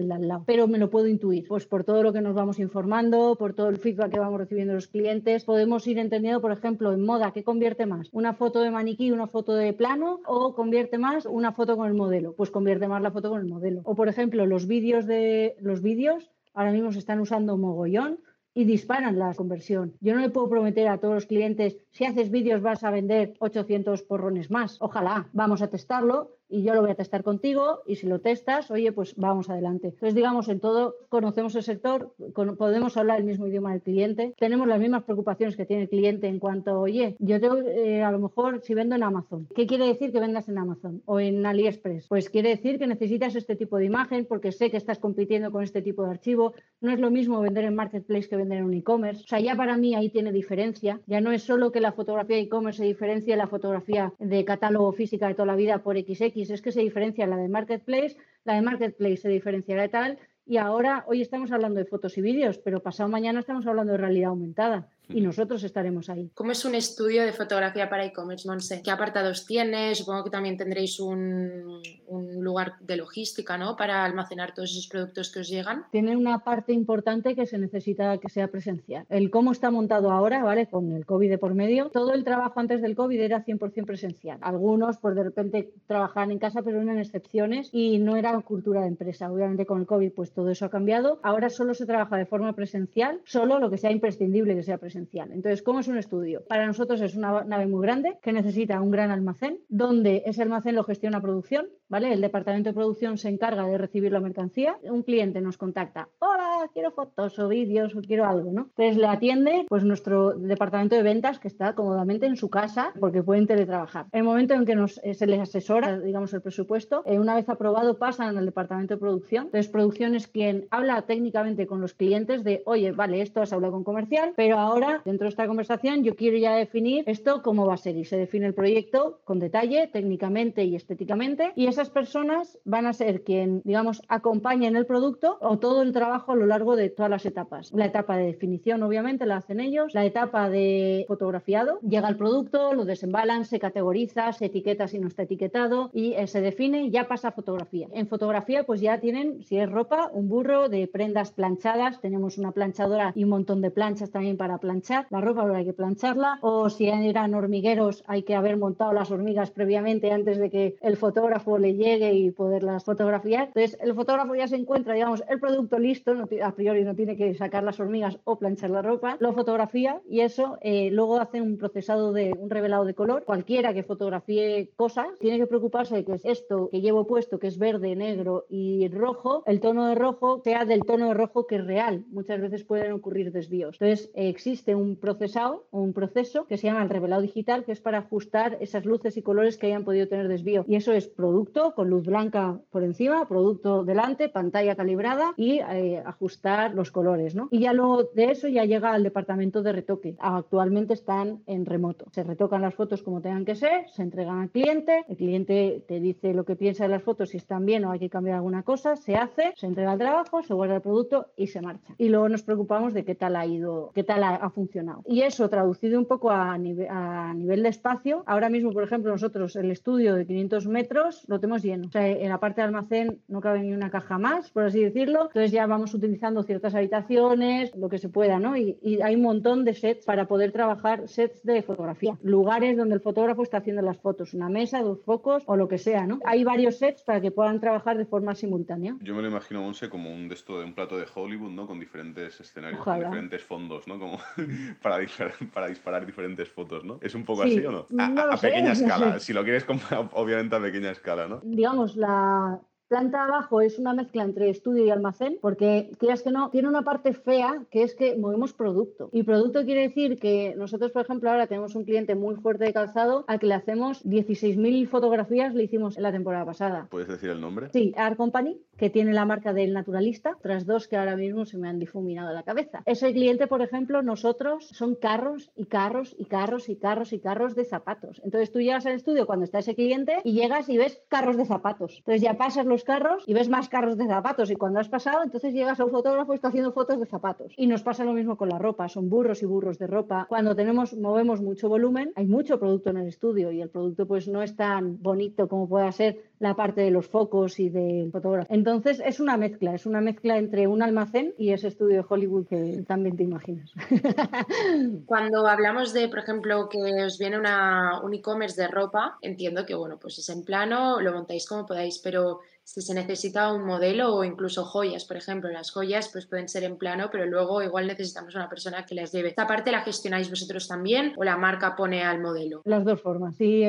[0.46, 3.68] pero me lo puedo intuir, pues por todo lo que nos vamos informando, por todo
[3.68, 7.42] el feedback que vamos recibiendo los clientes, podemos ir entendiendo, por ejemplo, en moda, ¿qué
[7.42, 8.08] convierte más?
[8.12, 11.94] ¿Una foto de maniquí, una foto de plano o convierte más una foto con el
[11.94, 12.34] modelo?
[12.34, 13.82] Pues convierte más la foto con el modelo.
[13.84, 18.18] O por ejemplo, los vídeos de los vídeos ahora mismo se están usando mogollón
[18.54, 19.94] y disparan la conversión.
[20.00, 23.34] Yo no le puedo prometer a todos los clientes, si haces vídeos vas a vender
[23.38, 24.78] 800 porrones más.
[24.80, 28.70] Ojalá, vamos a testarlo, y yo lo voy a testar contigo y si lo testas,
[28.70, 29.88] oye, pues vamos adelante.
[29.88, 32.14] Entonces, digamos, en todo conocemos el sector,
[32.56, 36.26] podemos hablar el mismo idioma del cliente, tenemos las mismas preocupaciones que tiene el cliente
[36.26, 39.86] en cuanto, oye, yo tengo, eh, a lo mejor si vendo en Amazon, ¿qué quiere
[39.86, 42.08] decir que vendas en Amazon o en AliExpress?
[42.08, 45.62] Pues quiere decir que necesitas este tipo de imagen porque sé que estás compitiendo con
[45.62, 46.54] este tipo de archivo.
[46.80, 49.24] No es lo mismo vender en Marketplace que vender en un e-commerce.
[49.24, 51.00] O sea, ya para mí ahí tiene diferencia.
[51.06, 54.92] Ya no es solo que la fotografía e-commerce se diferencia de la fotografía de catálogo
[54.92, 58.54] física de toda la vida por XX es que se diferencia la de Marketplace, la
[58.54, 62.58] de Marketplace se diferenciará de tal, y ahora, hoy estamos hablando de fotos y vídeos,
[62.58, 66.30] pero pasado mañana estamos hablando de realidad aumentada y nosotros estaremos ahí.
[66.34, 68.82] ¿Cómo es un estudio de fotografía para e-commerce, Monse?
[68.82, 69.94] ¿Qué apartados tiene?
[69.94, 73.76] Supongo que también tendréis un, un, lugar de logística, ¿no?
[73.76, 75.84] Para almacenar todos esos productos que os llegan.
[75.90, 79.06] Tiene una parte importante que se necesita que sea presencial.
[79.08, 80.66] El cómo está montado ahora, ¿vale?
[80.66, 81.88] Con el COVID de por medio.
[81.90, 84.38] Todo el trabajo antes del COVID era 100% presencial.
[84.42, 88.88] Algunos, pues de repente, trabajaban en casa, pero eran excepciones y no era cultura de
[88.88, 89.30] empresa.
[89.32, 91.18] Obviamente con el COVID, pues todo eso ha cambiado.
[91.22, 94.97] Ahora solo se trabaja de forma presencial, solo lo que sea imprescindible que sea presencial
[94.98, 96.42] entonces, ¿cómo es un estudio?
[96.48, 100.74] Para nosotros es una nave muy grande que necesita un gran almacén, donde ese almacén
[100.74, 102.12] lo gestiona producción, ¿vale?
[102.12, 104.78] El departamento de producción se encarga de recibir la mercancía.
[104.82, 108.62] Un cliente nos contacta, hola, quiero fotos o vídeos o quiero algo, ¿no?
[108.76, 113.22] Entonces le atiende pues nuestro departamento de ventas que está cómodamente en su casa porque
[113.22, 114.06] pueden teletrabajar.
[114.12, 117.48] El momento en que nos, eh, se les asesora, digamos, el presupuesto, eh, una vez
[117.48, 119.44] aprobado pasan al departamento de producción.
[119.46, 123.72] Entonces producción es quien habla técnicamente con los clientes de, oye, vale, esto has hablado
[123.72, 127.74] con comercial, pero ahora dentro de esta conversación, yo quiero ya definir esto cómo va
[127.74, 132.58] a ser y se define el proyecto con detalle, técnicamente y estéticamente, y esas personas
[132.64, 136.76] van a ser quien, digamos, acompañen el producto o todo el trabajo a lo largo
[136.76, 137.72] de todas las etapas.
[137.72, 142.74] La etapa de definición, obviamente, la hacen ellos, la etapa de fotografiado, llega el producto,
[142.74, 146.90] lo desembalan, se categoriza, se etiqueta si no está etiquetado y eh, se define y
[146.90, 147.88] ya pasa a fotografía.
[147.92, 152.52] En fotografía, pues ya tienen, si es ropa, un burro de prendas planchadas, tenemos una
[152.52, 154.77] planchadora y un montón de planchas también para planchar
[155.10, 159.50] la ropa hay que plancharla, o si eran hormigueros hay que haber montado las hormigas
[159.50, 163.48] previamente antes de que el fotógrafo le llegue y poderlas fotografiar.
[163.48, 166.12] Entonces el fotógrafo ya se encuentra, digamos, el producto listo,
[166.42, 170.20] a priori no tiene que sacar las hormigas o planchar la ropa, lo fotografía y
[170.20, 173.24] eso eh, luego hace un procesado de un revelado de color.
[173.24, 177.58] Cualquiera que fotografíe cosas tiene que preocuparse de que esto que llevo puesto, que es
[177.58, 181.66] verde, negro y rojo, el tono de rojo sea del tono de rojo que es
[181.66, 182.04] real.
[182.10, 183.76] Muchas veces pueden ocurrir desvíos.
[183.80, 187.80] Entonces existe un procesado o un proceso que se llama el revelado digital, que es
[187.80, 190.64] para ajustar esas luces y colores que hayan podido tener desvío.
[190.68, 196.02] Y eso es producto con luz blanca por encima, producto delante, pantalla calibrada y eh,
[196.04, 197.48] ajustar los colores, ¿no?
[197.50, 200.16] Y ya luego de eso ya llega al departamento de retoque.
[200.18, 202.06] Actualmente están en remoto.
[202.12, 206.00] Se retocan las fotos como tengan que ser, se entregan al cliente, el cliente te
[206.00, 208.62] dice lo que piensa de las fotos, si están bien o hay que cambiar alguna
[208.62, 211.94] cosa, se hace, se entrega el trabajo, se guarda el producto y se marcha.
[211.98, 215.02] Y luego nos preocupamos de qué tal ha ido, qué tal ha, funcionado.
[215.06, 219.56] Y eso traducido un poco a, a nivel de espacio, ahora mismo, por ejemplo, nosotros
[219.56, 221.88] el estudio de 500 metros lo tenemos lleno.
[221.88, 224.82] O sea, en la parte de almacén no cabe ni una caja más, por así
[224.82, 225.26] decirlo.
[225.26, 228.56] Entonces ya vamos utilizando ciertas habitaciones, lo que se pueda, ¿no?
[228.56, 232.94] Y, y hay un montón de sets para poder trabajar, sets de fotografía, lugares donde
[232.94, 236.20] el fotógrafo está haciendo las fotos, una mesa, dos focos o lo que sea, ¿no?
[236.24, 238.96] Hay varios sets para que puedan trabajar de forma simultánea.
[239.02, 241.66] Yo me lo imagino, Monse, como un de esto de un plato de Hollywood, ¿no?
[241.66, 243.98] Con diferentes escenarios, con diferentes fondos, ¿no?
[243.98, 244.18] Como
[244.82, 246.98] para, disparar, para disparar diferentes fotos, ¿no?
[247.02, 247.86] ¿Es un poco así o no?
[247.98, 249.64] A, pequeña escala, si lo quieres,
[250.12, 251.40] obviamente a pequeña escala, ¿no?
[251.42, 256.48] Digamos, la, Planta abajo es una mezcla entre estudio y almacén, porque quieras que no,
[256.48, 259.10] tiene una parte fea que es que movemos producto.
[259.12, 262.72] Y producto quiere decir que nosotros, por ejemplo, ahora tenemos un cliente muy fuerte de
[262.72, 266.88] calzado al que le hacemos 16.000 fotografías, le hicimos en la temporada pasada.
[266.90, 267.68] ¿Puedes decir el nombre?
[267.74, 271.58] Sí, Art Company, que tiene la marca del naturalista, tras dos que ahora mismo se
[271.58, 272.82] me han difuminado la cabeza.
[272.86, 277.54] Ese cliente, por ejemplo, nosotros son carros y carros y carros y carros y carros
[277.54, 278.22] de zapatos.
[278.24, 281.44] Entonces tú llegas al estudio cuando está ese cliente y llegas y ves carros de
[281.44, 281.98] zapatos.
[281.98, 285.22] Entonces ya pasas los carros y ves más carros de zapatos y cuando has pasado
[285.22, 287.52] entonces llegas a un fotógrafo y está haciendo fotos de zapatos.
[287.56, 290.26] Y nos pasa lo mismo con la ropa, son burros y burros de ropa.
[290.28, 294.28] Cuando tenemos movemos mucho volumen, hay mucho producto en el estudio y el producto pues
[294.28, 298.52] no es tan bonito como pueda ser la parte de los focos y del fotógrafo.
[298.52, 302.46] Entonces es una mezcla, es una mezcla entre un almacén y ese estudio de Hollywood
[302.46, 303.72] que también te imaginas.
[305.06, 309.74] Cuando hablamos de, por ejemplo, que os viene una, un e-commerce de ropa, entiendo que
[309.74, 314.14] bueno, pues es en plano, lo montáis como podáis, pero si se necesita un modelo
[314.14, 317.86] o incluso joyas, por ejemplo, las joyas pues pueden ser en plano, pero luego igual
[317.86, 319.30] necesitamos una persona que las lleve.
[319.30, 322.60] ¿Esta parte la gestionáis vosotros también o la marca pone al modelo?
[322.66, 323.36] Las dos formas.
[323.36, 323.64] Si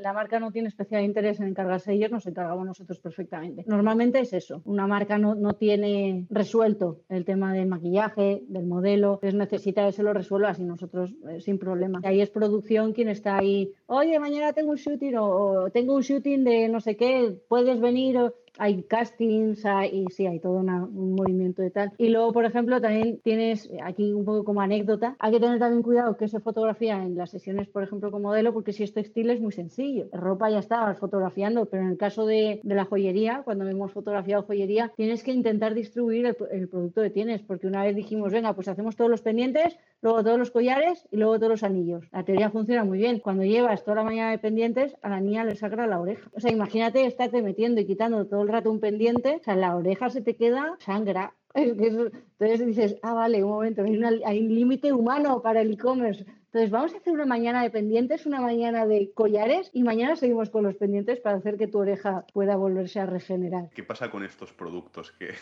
[0.00, 3.64] la marca no tiene especial interés en encargarse de ellos, nos encargamos nosotros perfectamente.
[3.66, 4.62] Normalmente es eso.
[4.66, 9.92] Una marca no, no tiene resuelto el tema del maquillaje, del modelo, entonces necesita que
[9.92, 11.98] se lo resuelva así nosotros eh, sin problema.
[12.04, 16.44] Ahí es producción quien está ahí, oye, mañana tengo un shooting o, tengo un shooting
[16.44, 18.16] de no sé qué, puedes venir.
[18.58, 21.92] Hay castings y sí, hay todo un movimiento de tal.
[21.98, 25.82] Y luego, por ejemplo, también tienes aquí un poco como anécdota, hay que tener también
[25.82, 29.30] cuidado que se fotografía en las sesiones, por ejemplo, con modelo, porque si es textil
[29.30, 30.06] es muy sencillo.
[30.12, 34.92] Ropa ya está fotografiando, pero en el caso de, la joyería, cuando hemos fotografiado joyería,
[34.96, 38.96] tienes que intentar distribuir el, producto que tienes, porque una vez dijimos, venga, pues hacemos
[38.96, 42.06] todos los pendientes, luego todos los collares y luego todos los anillos.
[42.12, 43.20] La teoría funciona muy bien.
[43.20, 46.30] Cuando llevas toda la mañana de pendientes, a la niña le saca la oreja.
[46.34, 49.74] O sea, imagínate estarte metiendo y quitando todo el rato un pendiente, o sea, la
[49.76, 51.34] oreja se te queda sangra.
[51.54, 56.24] Entonces dices, ah, vale, un momento, hay, un límite humano para el e-commerce.
[56.46, 60.50] Entonces vamos a hacer una mañana de pendientes, una mañana de collares y mañana seguimos
[60.50, 63.70] con los pendientes para hacer que tu oreja pueda volverse a regenerar.
[63.74, 65.34] ¿Qué pasa con estos productos que,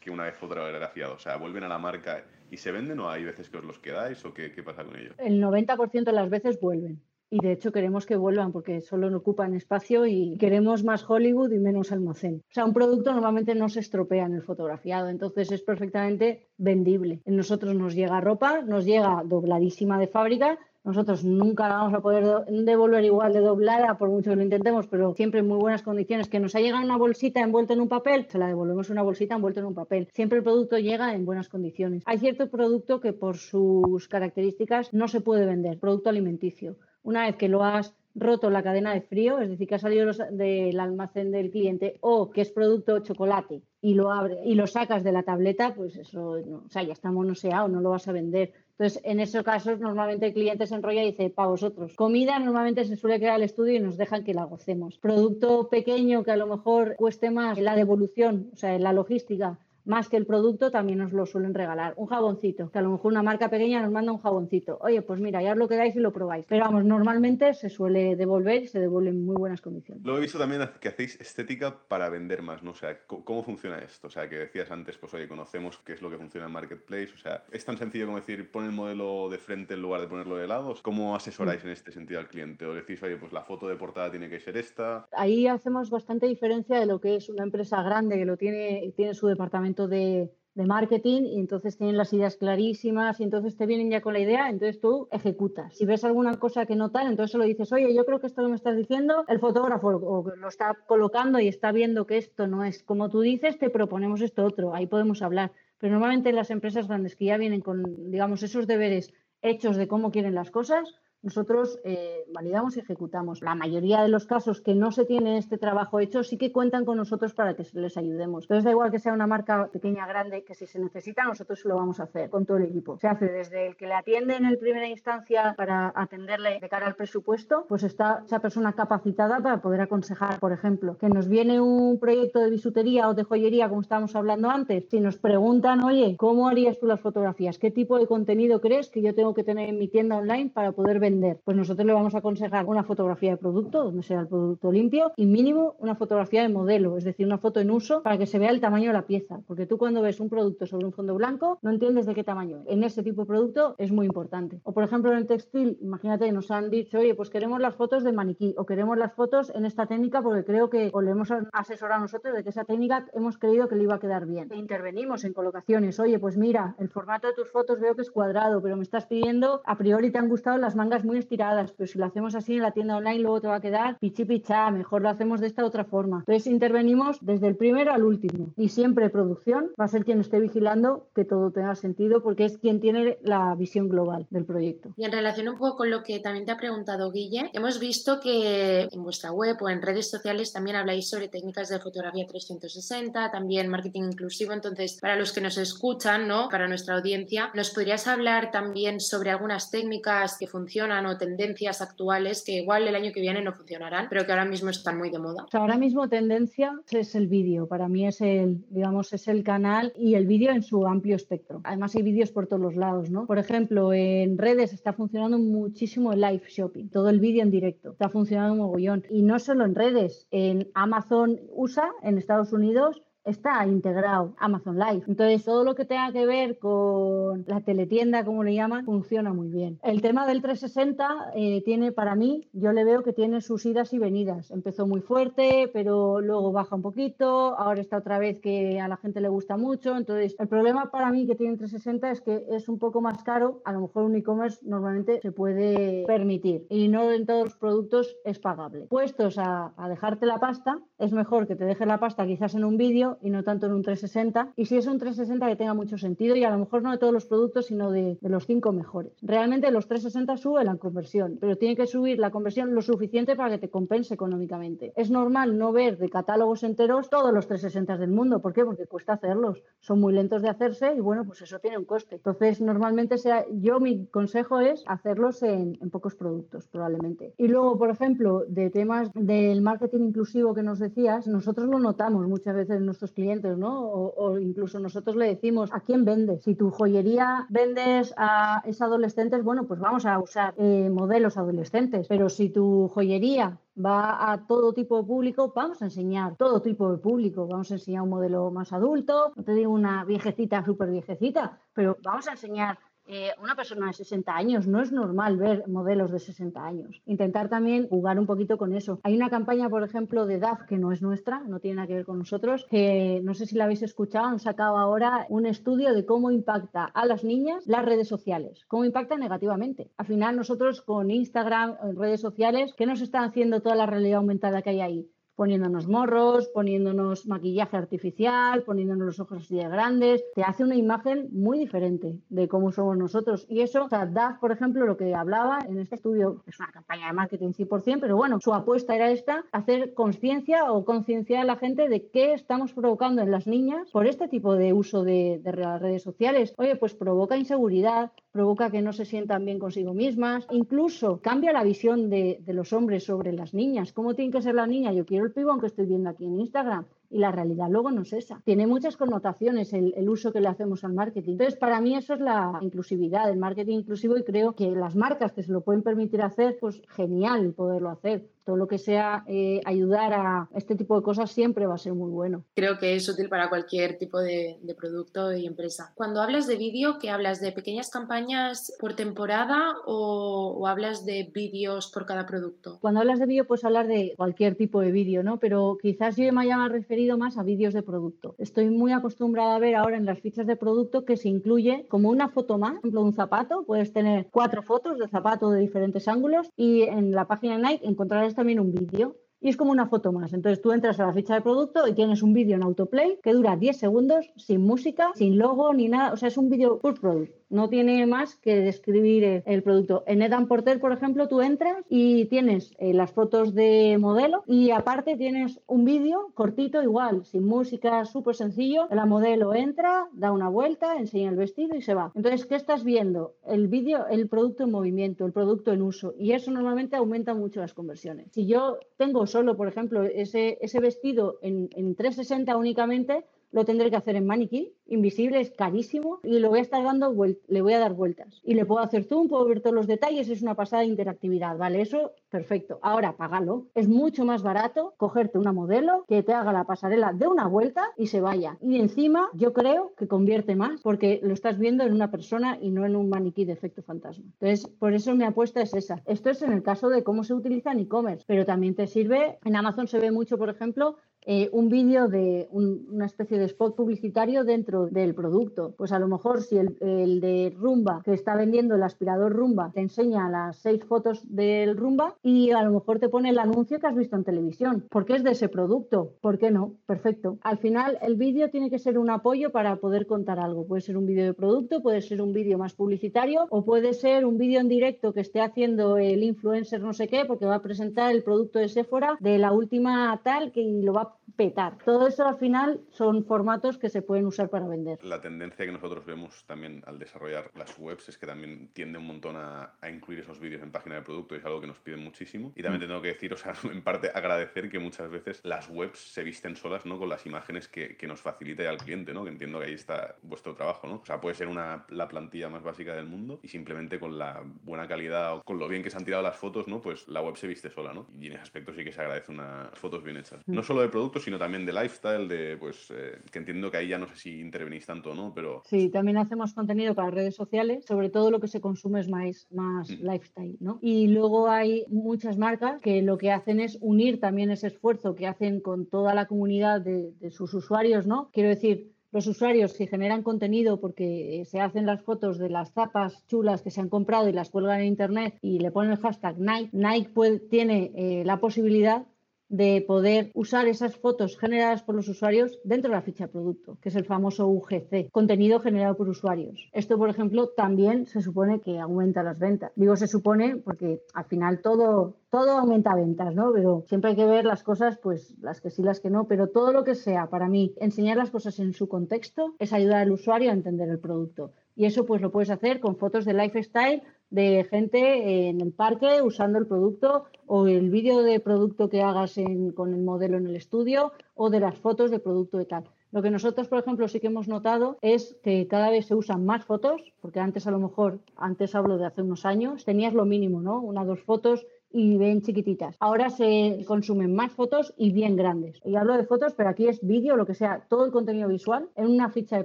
[0.00, 1.16] que una vez fotografiados?
[1.16, 3.78] O sea, vuelven a la marca y se venden o hay veces que os los
[3.78, 5.14] quedáis o qué, qué pasa con ellos?
[5.18, 9.54] El 90% de las veces vuelven y de hecho queremos que vuelvan porque solo ocupan
[9.54, 12.42] espacio y queremos más Hollywood y menos almacén.
[12.50, 17.20] O sea, un producto normalmente no se estropea en el fotografiado, entonces es perfectamente vendible.
[17.24, 22.00] En nosotros nos llega ropa, nos llega dobladísima de fábrica, nosotros nunca la vamos a
[22.00, 25.82] poder devolver igual de doblada por mucho que lo intentemos, pero siempre en muy buenas
[25.82, 26.28] condiciones.
[26.28, 29.34] Que nos ha llegado una bolsita envuelta en un papel, se la devolvemos una bolsita
[29.34, 30.08] envuelta en un papel.
[30.12, 32.04] Siempre el producto llega en buenas condiciones.
[32.06, 37.36] Hay cierto producto que por sus características no se puede vender, producto alimenticio una vez
[37.36, 41.30] que lo has roto la cadena de frío, es decir, que ha salido del almacén
[41.30, 45.22] del cliente o que es producto chocolate y lo abre y lo sacas de la
[45.22, 48.52] tableta, pues eso, o sea, ya está monoseado, no lo vas a vender.
[48.70, 51.94] Entonces, en esos casos, normalmente el cliente se enrolla y dice, para vosotros.
[51.94, 54.98] Comida normalmente se suele crear el estudio y nos dejan que la gocemos.
[54.98, 60.08] Producto pequeño que a lo mejor cueste más la devolución, o sea, la logística, más
[60.08, 61.94] que el producto, también nos lo suelen regalar.
[61.96, 64.78] Un jaboncito, que a lo mejor una marca pequeña nos manda un jaboncito.
[64.80, 66.44] Oye, pues mira, ya os lo quedáis y lo probáis.
[66.48, 70.04] Pero vamos, normalmente se suele devolver y se devuelve en muy buenas condiciones.
[70.04, 72.72] Luego he visto también que hacéis estética para vender más, ¿no?
[72.72, 74.08] O sea, ¿cómo funciona esto?
[74.08, 77.10] O sea, que decías antes, pues oye, conocemos qué es lo que funciona en Marketplace.
[77.14, 80.08] O sea, ¿es tan sencillo como decir, pon el modelo de frente en lugar de
[80.08, 80.74] ponerlo de lado?
[80.82, 82.66] ¿Cómo asesoráis en este sentido al cliente?
[82.66, 85.06] ¿O decís, oye, pues la foto de portada tiene que ser esta?
[85.12, 89.14] Ahí hacemos bastante diferencia de lo que es una empresa grande que lo tiene, tiene
[89.14, 94.00] su departamento de marketing y entonces tienen las ideas clarísimas y entonces te vienen ya
[94.00, 95.76] con la idea, entonces tú ejecutas.
[95.76, 98.42] Si ves alguna cosa que no tal, entonces lo dices, oye, yo creo que esto
[98.42, 102.64] que me estás diciendo, el fotógrafo lo está colocando y está viendo que esto no
[102.64, 106.50] es como tú dices, te proponemos esto otro, ahí podemos hablar pero normalmente en las
[106.50, 109.12] empresas grandes que ya vienen con, digamos, esos deberes
[109.42, 110.94] hechos de cómo quieren las cosas,
[111.26, 113.42] nosotros eh, validamos y ejecutamos.
[113.42, 116.84] La mayoría de los casos que no se tiene este trabajo hecho sí que cuentan
[116.84, 118.44] con nosotros para que les ayudemos.
[118.44, 121.74] Entonces da igual que sea una marca pequeña, grande, que si se necesita nosotros lo
[121.74, 122.96] vamos a hacer con todo el equipo.
[123.00, 126.86] Se hace desde el que le atiende en el primera instancia para atenderle de cara
[126.86, 131.60] al presupuesto, pues está esa persona capacitada para poder aconsejar, por ejemplo, que nos viene
[131.60, 136.14] un proyecto de bisutería o de joyería, como estábamos hablando antes, si nos preguntan, oye,
[136.16, 137.58] ¿cómo harías tú las fotografías?
[137.58, 140.70] ¿Qué tipo de contenido crees que yo tengo que tener en mi tienda online para
[140.70, 141.15] poder vender?
[141.44, 145.12] Pues nosotros le vamos a aconsejar una fotografía de producto, donde sea el producto limpio,
[145.16, 148.38] y mínimo una fotografía de modelo, es decir, una foto en uso para que se
[148.38, 149.40] vea el tamaño de la pieza.
[149.46, 152.62] Porque tú cuando ves un producto sobre un fondo blanco, no entiendes de qué tamaño.
[152.66, 154.60] En ese tipo de producto es muy importante.
[154.64, 158.04] O por ejemplo en el textil, imagínate, nos han dicho, oye, pues queremos las fotos
[158.04, 161.30] de maniquí o queremos las fotos en esta técnica porque creo que o le hemos
[161.52, 164.48] asesorado a nosotros de que esa técnica hemos creído que le iba a quedar bien.
[164.52, 168.10] E intervenimos en colocaciones, oye, pues mira, el formato de tus fotos veo que es
[168.10, 171.86] cuadrado, pero me estás pidiendo, a priori te han gustado las mangas muy estiradas, pero
[171.86, 174.70] si lo hacemos así en la tienda online luego te va a quedar pichi pichá,
[174.70, 176.18] mejor lo hacemos de esta otra forma.
[176.20, 180.40] Entonces intervenimos desde el primero al último y siempre producción va a ser quien esté
[180.40, 184.90] vigilando que todo tenga sentido porque es quien tiene la visión global del proyecto.
[184.96, 188.20] Y en relación un poco con lo que también te ha preguntado Guille, hemos visto
[188.20, 193.30] que en vuestra web o en redes sociales también habláis sobre técnicas de fotografía 360,
[193.30, 196.48] también marketing inclusivo, entonces para los que nos escuchan, ¿no?
[196.48, 202.44] Para nuestra audiencia, ¿nos podrías hablar también sobre algunas técnicas que funcionan o tendencias actuales
[202.44, 205.18] que igual el año que viene no funcionarán, pero que ahora mismo están muy de
[205.18, 205.46] moda?
[205.52, 207.66] ahora mismo tendencia es el vídeo.
[207.66, 211.60] Para mí es el, digamos, es el canal y el vídeo en su amplio espectro.
[211.64, 213.26] Además hay vídeos por todos los lados, ¿no?
[213.26, 217.92] Por ejemplo, en redes está funcionando muchísimo el live shopping, todo el vídeo en directo.
[217.92, 219.04] Está funcionando un mogollón.
[219.10, 225.02] Y no solo en redes, en Amazon USA, en Estados Unidos, está integrado Amazon Live.
[225.08, 229.48] Entonces, todo lo que tenga que ver con la teletienda, como le llaman, funciona muy
[229.48, 229.78] bien.
[229.82, 233.92] El tema del 360 eh, tiene, para mí, yo le veo que tiene sus idas
[233.92, 234.50] y venidas.
[234.50, 238.96] Empezó muy fuerte, pero luego baja un poquito, ahora está otra vez que a la
[238.96, 239.96] gente le gusta mucho.
[239.96, 243.60] Entonces, el problema para mí que tiene 360 es que es un poco más caro.
[243.64, 248.16] A lo mejor un e-commerce normalmente se puede permitir y no en todos los productos
[248.24, 248.86] es pagable.
[248.88, 252.64] Puestos a, a dejarte la pasta, es mejor que te deje la pasta quizás en
[252.64, 254.52] un vídeo y no tanto en un 360.
[254.56, 256.98] Y si es un 360 que tenga mucho sentido y a lo mejor no de
[256.98, 259.12] todos los productos, sino de, los cinco mejores.
[259.22, 263.50] Realmente los 360 sube la conversión, pero tiene que subir la conversión lo suficiente para
[263.50, 264.92] que te compense económicamente.
[264.96, 268.40] Es normal no ver de catálogos enteros todos los 360 del mundo.
[268.40, 268.64] ¿Por qué?
[268.64, 269.62] Porque cuesta hacerlos.
[269.80, 272.16] Son muy lentos de hacerse y bueno, pues eso tiene un coste.
[272.16, 277.34] Entonces, normalmente sea, yo mi consejo es hacerlos en, en pocos productos, probablemente.
[277.38, 282.26] Y luego, por ejemplo, de temas del marketing inclusivo que nos decías, nosotros lo notamos
[282.26, 283.80] muchas veces en nuestros clientes, ¿no?
[283.80, 286.42] O, incluso nosotros le decimos a quién vendes.
[286.42, 292.06] Si tu joyería vendes a es adolescentes, bueno, pues vamos a usar eh, modelos adolescentes.
[292.08, 296.90] Pero si tu joyería va a todo tipo de público, vamos a enseñar todo tipo
[296.90, 297.46] de público.
[297.46, 301.96] Vamos a enseñar un modelo más adulto, no te digo una viejecita, súper viejecita, pero
[302.02, 304.66] vamos a enseñar eh, una persona de 60 años.
[304.66, 307.02] No es normal ver modelos de 60 años.
[307.06, 309.00] Intentar también jugar un poquito con eso.
[309.02, 311.94] Hay una campaña, por ejemplo, de DAF que no es nuestra, no tiene nada que
[311.94, 315.94] ver con nosotros, que no sé si la habéis escuchado, han sacado ahora un estudio
[315.94, 319.90] de cómo impacta a las niñas las redes sociales, cómo impacta negativamente.
[319.96, 324.62] Al final nosotros con Instagram, redes sociales, ¿qué nos está haciendo toda la realidad aumentada
[324.62, 325.10] que hay ahí?
[325.36, 331.28] Poniéndonos morros, poniéndonos maquillaje artificial, poniéndonos los ojos así de grandes, te hace una imagen
[331.30, 333.46] muy diferente de cómo somos nosotros.
[333.48, 336.72] Y eso, o sea, DAF, por ejemplo, lo que hablaba en este estudio, es una
[336.72, 341.44] campaña de marketing 100%, pero bueno, su apuesta era esta, hacer conciencia o concienciar a
[341.44, 345.40] la gente de qué estamos provocando en las niñas por este tipo de uso de,
[345.42, 346.54] de redes sociales.
[346.56, 351.64] Oye, pues provoca inseguridad, provoca que no se sientan bien consigo mismas, incluso cambia la
[351.64, 353.94] visión de, los hombres sobre las niñas.
[353.94, 354.92] ¿Cómo tiene que ser la niña?
[354.92, 358.02] Yo quiero el pibón que estoy viendo aquí en Instagram y la realidad luego no
[358.02, 358.42] es esa.
[358.44, 361.32] Tiene muchas connotaciones el, uso que le hacemos al marketing.
[361.32, 365.32] Entonces, para mí eso es la inclusividad, el marketing inclusivo y creo que las marcas
[365.32, 369.60] que se lo pueden permitir hacer, pues genial poderlo hacer todo lo que sea eh,
[369.64, 372.44] ayudar a este tipo de cosas siempre va a ser muy bueno.
[372.54, 375.92] Creo que es útil para cualquier tipo de, de producto y empresa.
[375.96, 381.28] Cuando hablas de vídeo, ¿qué hablas de pequeñas campañas por temporada o, o hablas de
[381.34, 382.78] vídeos por cada producto?
[382.80, 385.38] Cuando hablas de vídeo puedes hablar de cualquier tipo de vídeo, ¿no?
[385.38, 388.36] Pero quizás yo me haya referido más a vídeos de producto.
[388.38, 392.10] Estoy muy acostumbrada a ver ahora en las fichas de producto que se incluye como
[392.10, 396.06] una foto más, por ejemplo, un zapato, puedes tener cuatro fotos de zapato de diferentes
[396.06, 400.12] ángulos y en la página Nike encontrarás también un vídeo y es como una foto
[400.12, 400.32] más.
[400.32, 403.32] Entonces tú entras a la ficha de producto y tienes un vídeo en autoplay que
[403.32, 406.12] dura 10 segundos, sin música, sin logo ni nada.
[406.12, 407.34] O sea, es un vídeo full product.
[407.48, 410.02] No tiene más que describir el, producto.
[410.06, 414.70] En Edan Porter, por ejemplo, tú entras y tienes eh, las fotos de modelo y
[414.70, 418.88] aparte tienes un vídeo cortito, igual, sin música, súper sencillo.
[418.90, 422.12] La modelo entra, da una vuelta, enseña el vestido y se va.
[422.14, 423.34] Entonces, ¿qué estás viendo?
[423.46, 426.14] El vídeo, el producto en movimiento, el producto en uso.
[426.18, 428.28] Y eso normalmente aumenta mucho las conversiones.
[428.32, 433.24] Si yo tengo solo, por ejemplo, ese, vestido en, en 360 únicamente,
[433.56, 437.14] lo tendré que hacer en maniquí, invisible, es carísimo y lo voy a estar dando,
[437.48, 438.42] le voy a dar vueltas.
[438.44, 441.56] Y le puedo hacer zoom, puedo ver todos los detalles, es una pasada de interactividad,
[441.56, 441.80] ¿vale?
[441.80, 442.78] Eso, perfecto.
[442.82, 443.68] Ahora, págalo.
[443.74, 447.92] Es mucho más barato cogerte una modelo que te haga la pasarela de una vuelta
[447.96, 448.58] y se vaya.
[448.60, 452.68] Y encima, yo creo que convierte más porque lo estás viendo en una persona y
[452.68, 454.26] no en un maniquí de efecto fantasma.
[454.38, 456.02] Entonces, por eso mi apuesta es esa.
[456.04, 459.38] Esto es en el caso de cómo se utiliza en e-commerce, pero también te sirve,
[459.46, 463.74] en Amazon se ve mucho, por ejemplo, eh, un vídeo de una especie de spot
[463.74, 465.74] publicitario dentro del producto.
[465.76, 469.80] Pues a lo mejor si el, de Rumba, que está vendiendo el aspirador Rumba, te
[469.80, 473.86] enseña las seis fotos del Rumba y a lo mejor te pone el anuncio que
[473.88, 476.12] has visto en televisión, porque es de ese producto.
[476.20, 476.74] ¿Por qué no?
[476.86, 477.38] Perfecto.
[477.42, 480.66] Al final el vídeo tiene que ser un apoyo para poder contar algo.
[480.66, 484.24] Puede ser un vídeo de producto, puede ser un vídeo más publicitario o puede ser
[484.26, 487.62] un vídeo en directo que esté haciendo el influencer no sé qué, porque va a
[487.62, 491.78] presentar el producto de Sephora de la última tal que lo va a petar.
[491.84, 495.02] Todo eso al final son formatos que se pueden usar para vender.
[495.04, 499.06] La tendencia que nosotros vemos también al desarrollar las webs es que también tiende un
[499.06, 502.02] montón a, incluir esos vídeos en página de producto y es algo que nos piden
[502.02, 502.52] muchísimo.
[502.54, 502.88] Y también mm.
[502.88, 506.56] tengo que decir, o sea, en parte agradecer que muchas veces las webs se visten
[506.56, 506.98] solas, ¿no?
[506.98, 509.24] Con las imágenes que, que nos facilita al cliente, ¿no?
[509.24, 510.96] Que entiendo que ahí está vuestro trabajo, ¿no?
[510.96, 514.42] O sea, puede ser una, la plantilla más básica del mundo y simplemente con la
[514.64, 516.80] buena calidad o con lo bien que se han tirado las fotos, ¿no?
[516.80, 518.06] Pues la web se viste sola, ¿no?
[518.18, 520.40] Y en ese aspecto sí que se agradece unas fotos bien hechas.
[520.46, 520.54] Mm.
[520.54, 520.88] No solo de
[521.20, 524.40] sino también de lifestyle, de pues eh, que entiendo que ahí ya no sé si
[524.40, 525.62] intervenís tanto no, pero...
[525.66, 529.46] Sí, también hacemos contenido para redes sociales, sobre todo lo que se consume es más,
[529.50, 530.08] más mm.
[530.08, 530.78] lifestyle, ¿no?
[530.82, 535.26] Y luego hay muchas marcas que lo que hacen es unir también ese esfuerzo que
[535.26, 538.30] hacen con toda la comunidad de, de sus usuarios, ¿no?
[538.32, 543.26] Quiero decir, los usuarios que generan contenido porque se hacen las fotos de las zapas
[543.26, 546.38] chulas que se han comprado y las cuelgan en internet y le ponen el hashtag
[546.38, 549.06] Nike, Nike tiene eh, la posibilidad
[549.48, 553.88] de poder usar esas fotos generadas por los usuarios dentro de la ficha producto, que
[553.90, 556.68] es el famoso UGC, contenido generado por usuarios.
[556.72, 559.72] Esto, por ejemplo, también se supone que aumenta las ventas.
[559.76, 563.52] Digo se supone porque al final todo, todo aumenta ventas, ¿no?
[563.52, 566.48] Pero siempre hay que ver las cosas, pues las que sí, las que no, pero
[566.48, 570.12] todo lo que sea, para mí, enseñar las cosas en su contexto es ayudar al
[570.12, 571.52] usuario a entender el producto.
[571.74, 576.20] Y eso pues lo puedes hacer con fotos de lifestyle de gente en el parque
[576.22, 579.36] usando el producto o el vídeo de producto que hagas
[579.74, 582.84] con el modelo en el estudio o de las fotos de producto de tal.
[583.12, 586.44] Lo que nosotros, por ejemplo, sí que hemos notado es que cada vez se usan
[586.44, 590.24] más fotos, porque antes a lo mejor, antes hablo de hace unos años, tenías lo
[590.24, 590.80] mínimo, ¿no?
[590.80, 592.94] Una, dos fotos y bien chiquititas.
[593.00, 595.80] Ahora se consumen más fotos y bien grandes.
[595.82, 598.90] Y hablo de fotos, pero aquí es vídeo, lo que sea, todo el contenido visual
[598.96, 599.64] en una ficha de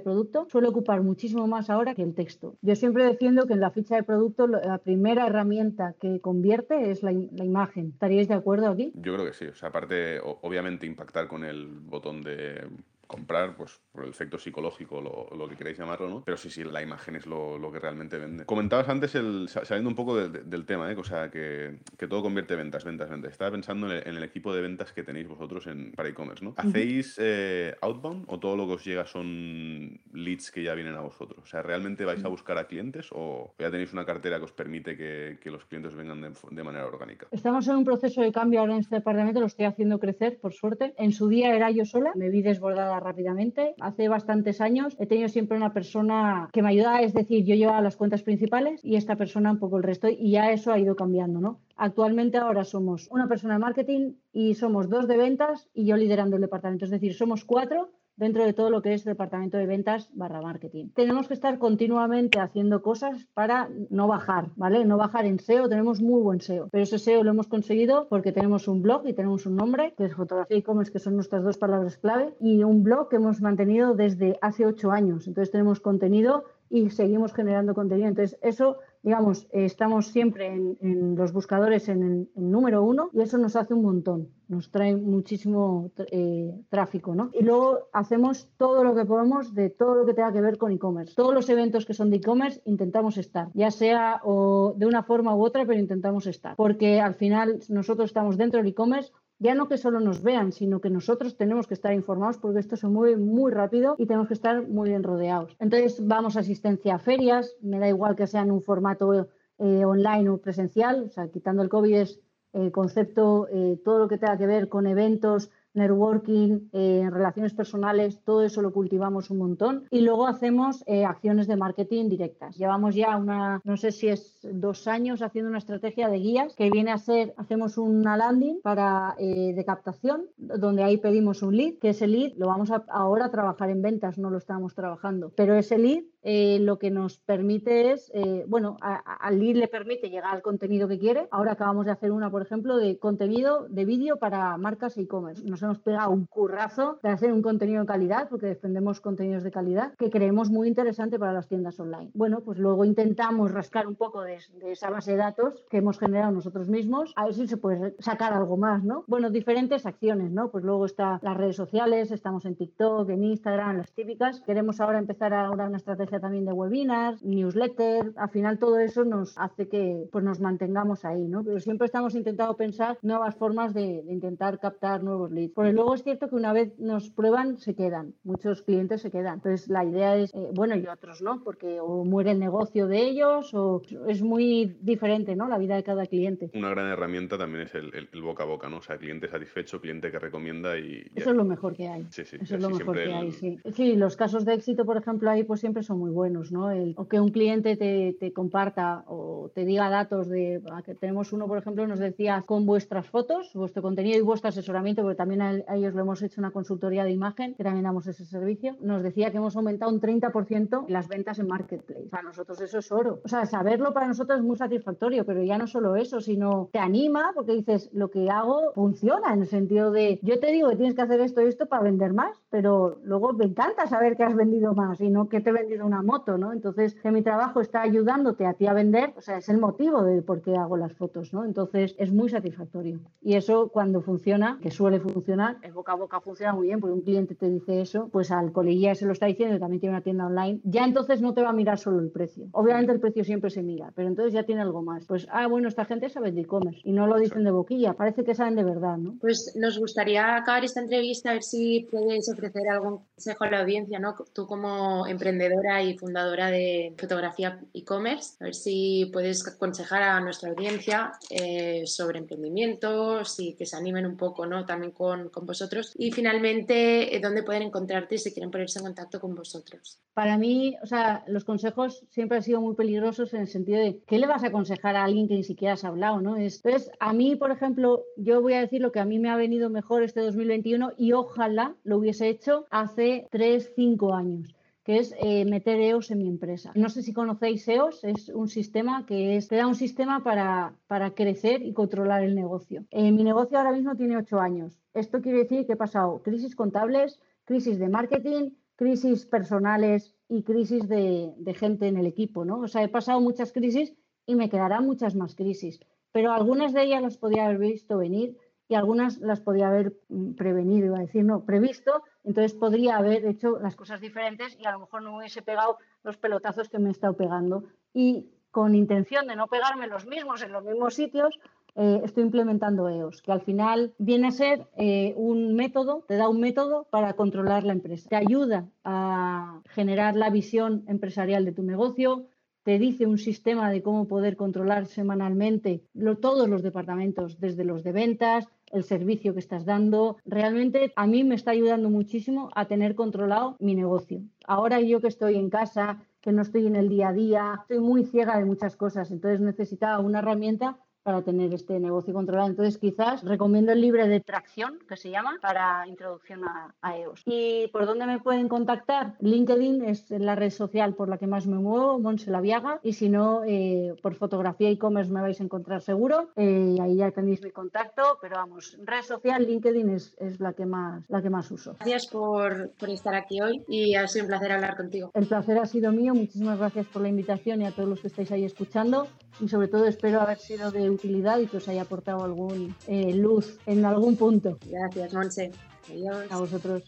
[0.00, 2.56] producto suele ocupar muchísimo más ahora que el texto.
[2.62, 7.02] Yo siempre defiendo que en la ficha de producto la primera herramienta que convierte es
[7.02, 7.88] la, la imagen.
[7.88, 8.92] ¿Estaríais de acuerdo aquí?
[8.94, 9.44] Yo creo que sí.
[9.46, 12.66] O sea, aparte, obviamente impactar con el botón de
[13.12, 16.22] comprar, pues por el efecto psicológico, lo, lo, que queráis llamarlo, ¿no?
[16.24, 18.46] Pero sí, sí, la imagen es lo, lo que realmente vende.
[18.46, 20.96] Comentabas antes, el, saliendo un poco del tema, ¿eh?
[20.96, 23.32] o sea, que, que, todo convierte ventas, ventas, ventas.
[23.32, 26.54] Estaba pensando en el, equipo de ventas que tenéis vosotros en, para e-commerce, ¿no?
[26.56, 31.00] ¿Hacéis eh, outbound o todo lo que os llega son leads que ya vienen a
[31.00, 31.40] vosotros?
[31.42, 34.52] O sea, ¿realmente vais a buscar a clientes o ya tenéis una cartera que os
[34.52, 37.26] permite que, que los clientes vengan de, de, manera orgánica?
[37.30, 40.52] Estamos en un proceso de cambio ahora en este departamento, lo estoy haciendo crecer, por
[40.52, 40.94] suerte.
[40.96, 43.74] En su día era yo sola, me vi desbordada rápidamente.
[43.80, 47.80] Hace bastantes años he tenido siempre una persona que me ayudaba, es decir, yo llevaba
[47.80, 50.96] las cuentas principales y esta persona un poco el resto y ya eso ha ido
[50.96, 51.60] cambiando, ¿no?
[51.76, 56.36] Actualmente ahora somos una persona de marketing y somos dos de ventas y yo liderando
[56.36, 60.10] el departamento, es decir, somos cuatro dentro de todo lo que es departamento de ventas
[60.14, 60.88] barra marketing.
[60.94, 64.84] Tenemos que estar continuamente haciendo cosas para no bajar, ¿vale?
[64.84, 68.32] No bajar en SEO, tenemos muy buen SEO, pero ese SEO lo hemos conseguido porque
[68.32, 71.58] tenemos un blog y tenemos un nombre, que es fotografía y que son nuestras dos
[71.58, 75.26] palabras clave, y un blog que hemos mantenido desde hace ocho años.
[75.26, 78.08] Entonces tenemos contenido y seguimos generando contenido.
[78.08, 83.56] Entonces eso digamos, estamos siempre en, los buscadores en el número uno y eso nos
[83.56, 87.30] hace un montón, nos trae muchísimo eh, tráfico, ¿no?
[87.32, 90.72] Y luego hacemos todo lo que podemos de todo lo que tenga que ver con
[90.72, 91.14] e-commerce.
[91.14, 95.34] Todos los eventos que son de e-commerce intentamos estar, ya sea o de una forma
[95.34, 99.12] u otra, pero intentamos estar, porque al final nosotros estamos dentro del e-commerce
[99.42, 102.76] ya no que solo nos vean, sino que nosotros tenemos que estar informados porque esto
[102.76, 105.56] se mueve muy rápido y tenemos que estar muy bien rodeados.
[105.58, 109.28] Entonces vamos a asistencia a ferias, me da igual que sea en un formato
[109.58, 112.20] eh, online o presencial, o sea, quitando el COVID es
[112.52, 118.20] el concepto, eh, todo lo que tenga que ver con eventos, networking, eh, relaciones personales,
[118.24, 119.84] todo eso lo cultivamos un montón.
[119.90, 122.56] Y luego hacemos eh, acciones de marketing directas.
[122.56, 126.70] Llevamos ya una, no sé si es dos años haciendo una estrategia de guías que
[126.70, 131.74] viene a ser, hacemos una landing para eh, de captación, donde ahí pedimos un lead,
[131.80, 135.32] que ese lead lo vamos a ahora a trabajar en ventas, no lo estamos trabajando,
[135.36, 140.08] pero ese lead eh, lo que nos permite es, eh, bueno, al lead le permite
[140.08, 141.26] llegar al contenido que quiere.
[141.32, 145.42] Ahora acabamos de hacer una, por ejemplo, de contenido de vídeo para marcas e-commerce.
[145.44, 149.50] Nos hemos pegado un currazo de hacer un contenido de calidad, porque defendemos contenidos de
[149.50, 152.10] calidad, que creemos muy interesante para las tiendas online.
[152.14, 156.32] Bueno, pues luego intentamos rascar un poco de, esa base de datos que hemos generado
[156.32, 159.04] nosotros mismos, a ver si se puede sacar algo más, ¿no?
[159.06, 160.50] Bueno, diferentes acciones, ¿no?
[160.50, 164.40] Pues luego está las redes sociales, estamos en TikTok, en Instagram, las típicas.
[164.40, 169.36] Queremos ahora empezar ahora una estrategia también de webinars, newsletter, al final todo eso nos
[169.38, 171.42] hace que pues nos mantengamos ahí, ¿no?
[171.44, 175.51] Pero siempre estamos intentando pensar nuevas formas de, intentar captar nuevos leads.
[175.54, 179.34] Porque luego es cierto que una vez nos prueban, se quedan, muchos clientes se quedan.
[179.34, 183.02] Entonces la idea es, eh, bueno, y otros no, porque o muere el negocio de
[183.02, 185.48] ellos o es muy diferente, ¿no?
[185.48, 186.50] La vida de cada cliente.
[186.54, 187.90] Una gran herramienta también es el,
[188.22, 188.78] boca a boca, ¿no?
[188.78, 191.10] O sea, cliente satisfecho, cliente que recomienda y...
[191.14, 192.06] Eso es lo mejor que hay.
[192.10, 192.36] Sí, sí.
[192.40, 193.58] Eso es lo mejor que hay, sí.
[193.74, 196.70] Sí, los casos de éxito, por ejemplo, ahí pues siempre son muy buenos, ¿no?
[196.70, 201.32] El, o que un cliente te, te, comparta o te diga datos de, que tenemos
[201.32, 205.41] uno, por ejemplo, nos decía con vuestras fotos, vuestro contenido y vuestro asesoramiento, porque también
[205.42, 209.02] a, ellos le hemos hecho una consultoría de imagen, que también damos ese servicio, nos
[209.02, 212.08] decía que hemos aumentado un 30% las ventas en Marketplace.
[212.10, 213.20] Para nosotros eso es oro.
[213.24, 216.78] O sea, saberlo para nosotros es muy satisfactorio, pero ya no solo eso, sino te
[216.78, 220.76] anima porque dices, lo que hago funciona en el sentido de, yo te digo que
[220.76, 224.24] tienes que hacer esto y esto para vender más, pero luego me encanta saber que
[224.24, 226.52] has vendido más y no que te he vendido una moto, ¿no?
[226.52, 230.02] Entonces, que mi trabajo está ayudándote a ti a vender, o sea, es el motivo
[230.02, 231.44] de por qué hago las fotos, ¿no?
[231.44, 233.00] Entonces, es muy satisfactorio.
[233.20, 235.31] Y eso cuando funciona, que suele funcionar,
[235.62, 238.52] el boca a boca funciona muy bien, porque un cliente te dice eso, pues al
[238.52, 241.50] coleguilla se lo está diciendo, también tiene una tienda online, ya entonces no te va
[241.50, 242.46] a mirar solo el precio.
[242.52, 245.06] Obviamente el precio siempre se mira, pero entonces ya tiene algo más.
[245.06, 248.24] Pues, ah, bueno, esta gente sabe de e-commerce y no lo dicen de boquilla, parece
[248.24, 249.16] que saben de verdad, ¿no?
[249.20, 253.60] Pues nos gustaría acabar esta entrevista a ver si puedes ofrecer algún consejo a la
[253.60, 254.14] audiencia, ¿no?
[254.32, 260.50] Tú como emprendedora y fundadora de fotografía e-commerce, a ver si puedes aconsejar a nuestra
[260.50, 264.64] audiencia eh, sobre emprendimientos y que se animen un poco ¿no?
[264.64, 265.94] también con, con vosotros.
[265.96, 270.00] Y finalmente, eh, ¿dónde pueden encontrarte si quieren ponerse en contacto con vosotros?
[270.14, 274.00] Para mí, o sea, los consejos siempre han sido muy peligrosos en el sentido de
[274.06, 276.20] ¿qué le vas a aconsejar a alguien que ni siquiera has hablado?
[276.20, 276.36] ¿no?
[276.36, 279.36] Entonces, a mí, por ejemplo, yo voy a decir lo que a mí me ha
[279.36, 284.54] venido mejor este 2021 y ojalá lo hubiese hecho hace 3, 5 años
[284.84, 286.72] que es eh, meter EOS en mi empresa.
[286.74, 290.76] No sé si conocéis EOS, es un sistema que es, te da un sistema para,
[290.86, 292.84] para crecer y controlar el negocio.
[292.90, 294.78] Eh, mi negocio ahora mismo tiene ocho años.
[294.94, 300.88] Esto quiere decir que he pasado crisis contables, crisis de marketing, crisis personales y crisis
[300.88, 302.58] de, gente en el equipo, ¿no?
[302.60, 303.94] O sea, he pasado muchas crisis
[304.26, 305.80] y me quedarán muchas más crisis,
[306.10, 308.36] pero algunas de ellas las podía haber visto venir
[308.72, 313.26] y algunas las podía haber mm, prevenido, iba a decir, no, previsto, entonces podría haber
[313.26, 316.88] hecho las cosas diferentes y a lo mejor no hubiese pegado los pelotazos que me
[316.88, 317.64] he estado pegando.
[317.92, 321.38] Y con intención de no pegarme los mismos en los mismos sitios,
[321.74, 326.30] eh, estoy implementando EOS, que al final viene a ser eh, un método, te da
[326.30, 328.08] un método para controlar la empresa.
[328.08, 332.24] Te ayuda a generar la visión empresarial de tu negocio,
[332.64, 335.82] te dice un sistema de cómo poder controlar semanalmente
[336.20, 340.16] todos los departamentos, desde los de ventas, el servicio que estás dando.
[340.24, 344.22] Realmente a mí me está ayudando muchísimo a tener controlado mi negocio.
[344.46, 347.80] Ahora yo que estoy en casa, que no estoy en el día a día, estoy
[347.80, 352.48] muy ciega de muchas cosas, entonces necesitaba una herramienta para tener este negocio controlado.
[352.48, 357.22] Entonces, quizás recomiendo el libro de tracción, que se llama, para introducción a, EOS.
[357.24, 359.16] ¿Y por dónde me pueden contactar?
[359.20, 363.08] LinkedIn es la red social por la que más me muevo, Monse Viaga, y si
[363.08, 367.50] no, eh, por fotografía e-commerce me vais a encontrar seguro, eh, ahí ya tenéis mi
[367.50, 371.76] contacto, pero vamos, red social, LinkedIn es, es la, que más, la que más uso.
[371.78, 375.10] Gracias por, por estar aquí hoy y ha sido un placer hablar contigo.
[375.14, 378.08] El placer ha sido mío, muchísimas gracias por la invitación y a todos los que
[378.08, 379.08] estáis ahí escuchando,
[379.40, 383.14] y sobre todo espero haber sido de utilidad y que os haya aportado algún eh,
[383.14, 384.58] luz en algún punto.
[384.66, 385.50] Gracias, Monse.
[385.90, 386.26] Adiós.
[386.30, 386.82] A vosotros.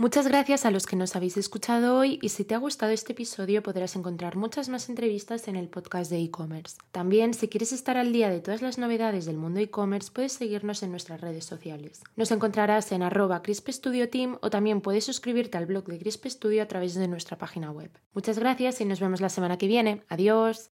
[0.00, 3.12] Muchas gracias a los que nos habéis escuchado hoy y si te ha gustado este
[3.12, 6.78] episodio podrás encontrar muchas más entrevistas en el podcast de e-commerce.
[6.90, 10.82] También, si quieres estar al día de todas las novedades del mundo e-commerce, puedes seguirnos
[10.82, 12.02] en nuestras redes sociales.
[12.16, 16.66] Nos encontrarás en arroba Team o también puedes suscribirte al blog de Crisp Studio a
[16.66, 17.90] través de nuestra página web.
[18.14, 20.02] Muchas gracias y nos vemos la semana que viene.
[20.08, 20.68] Adiós.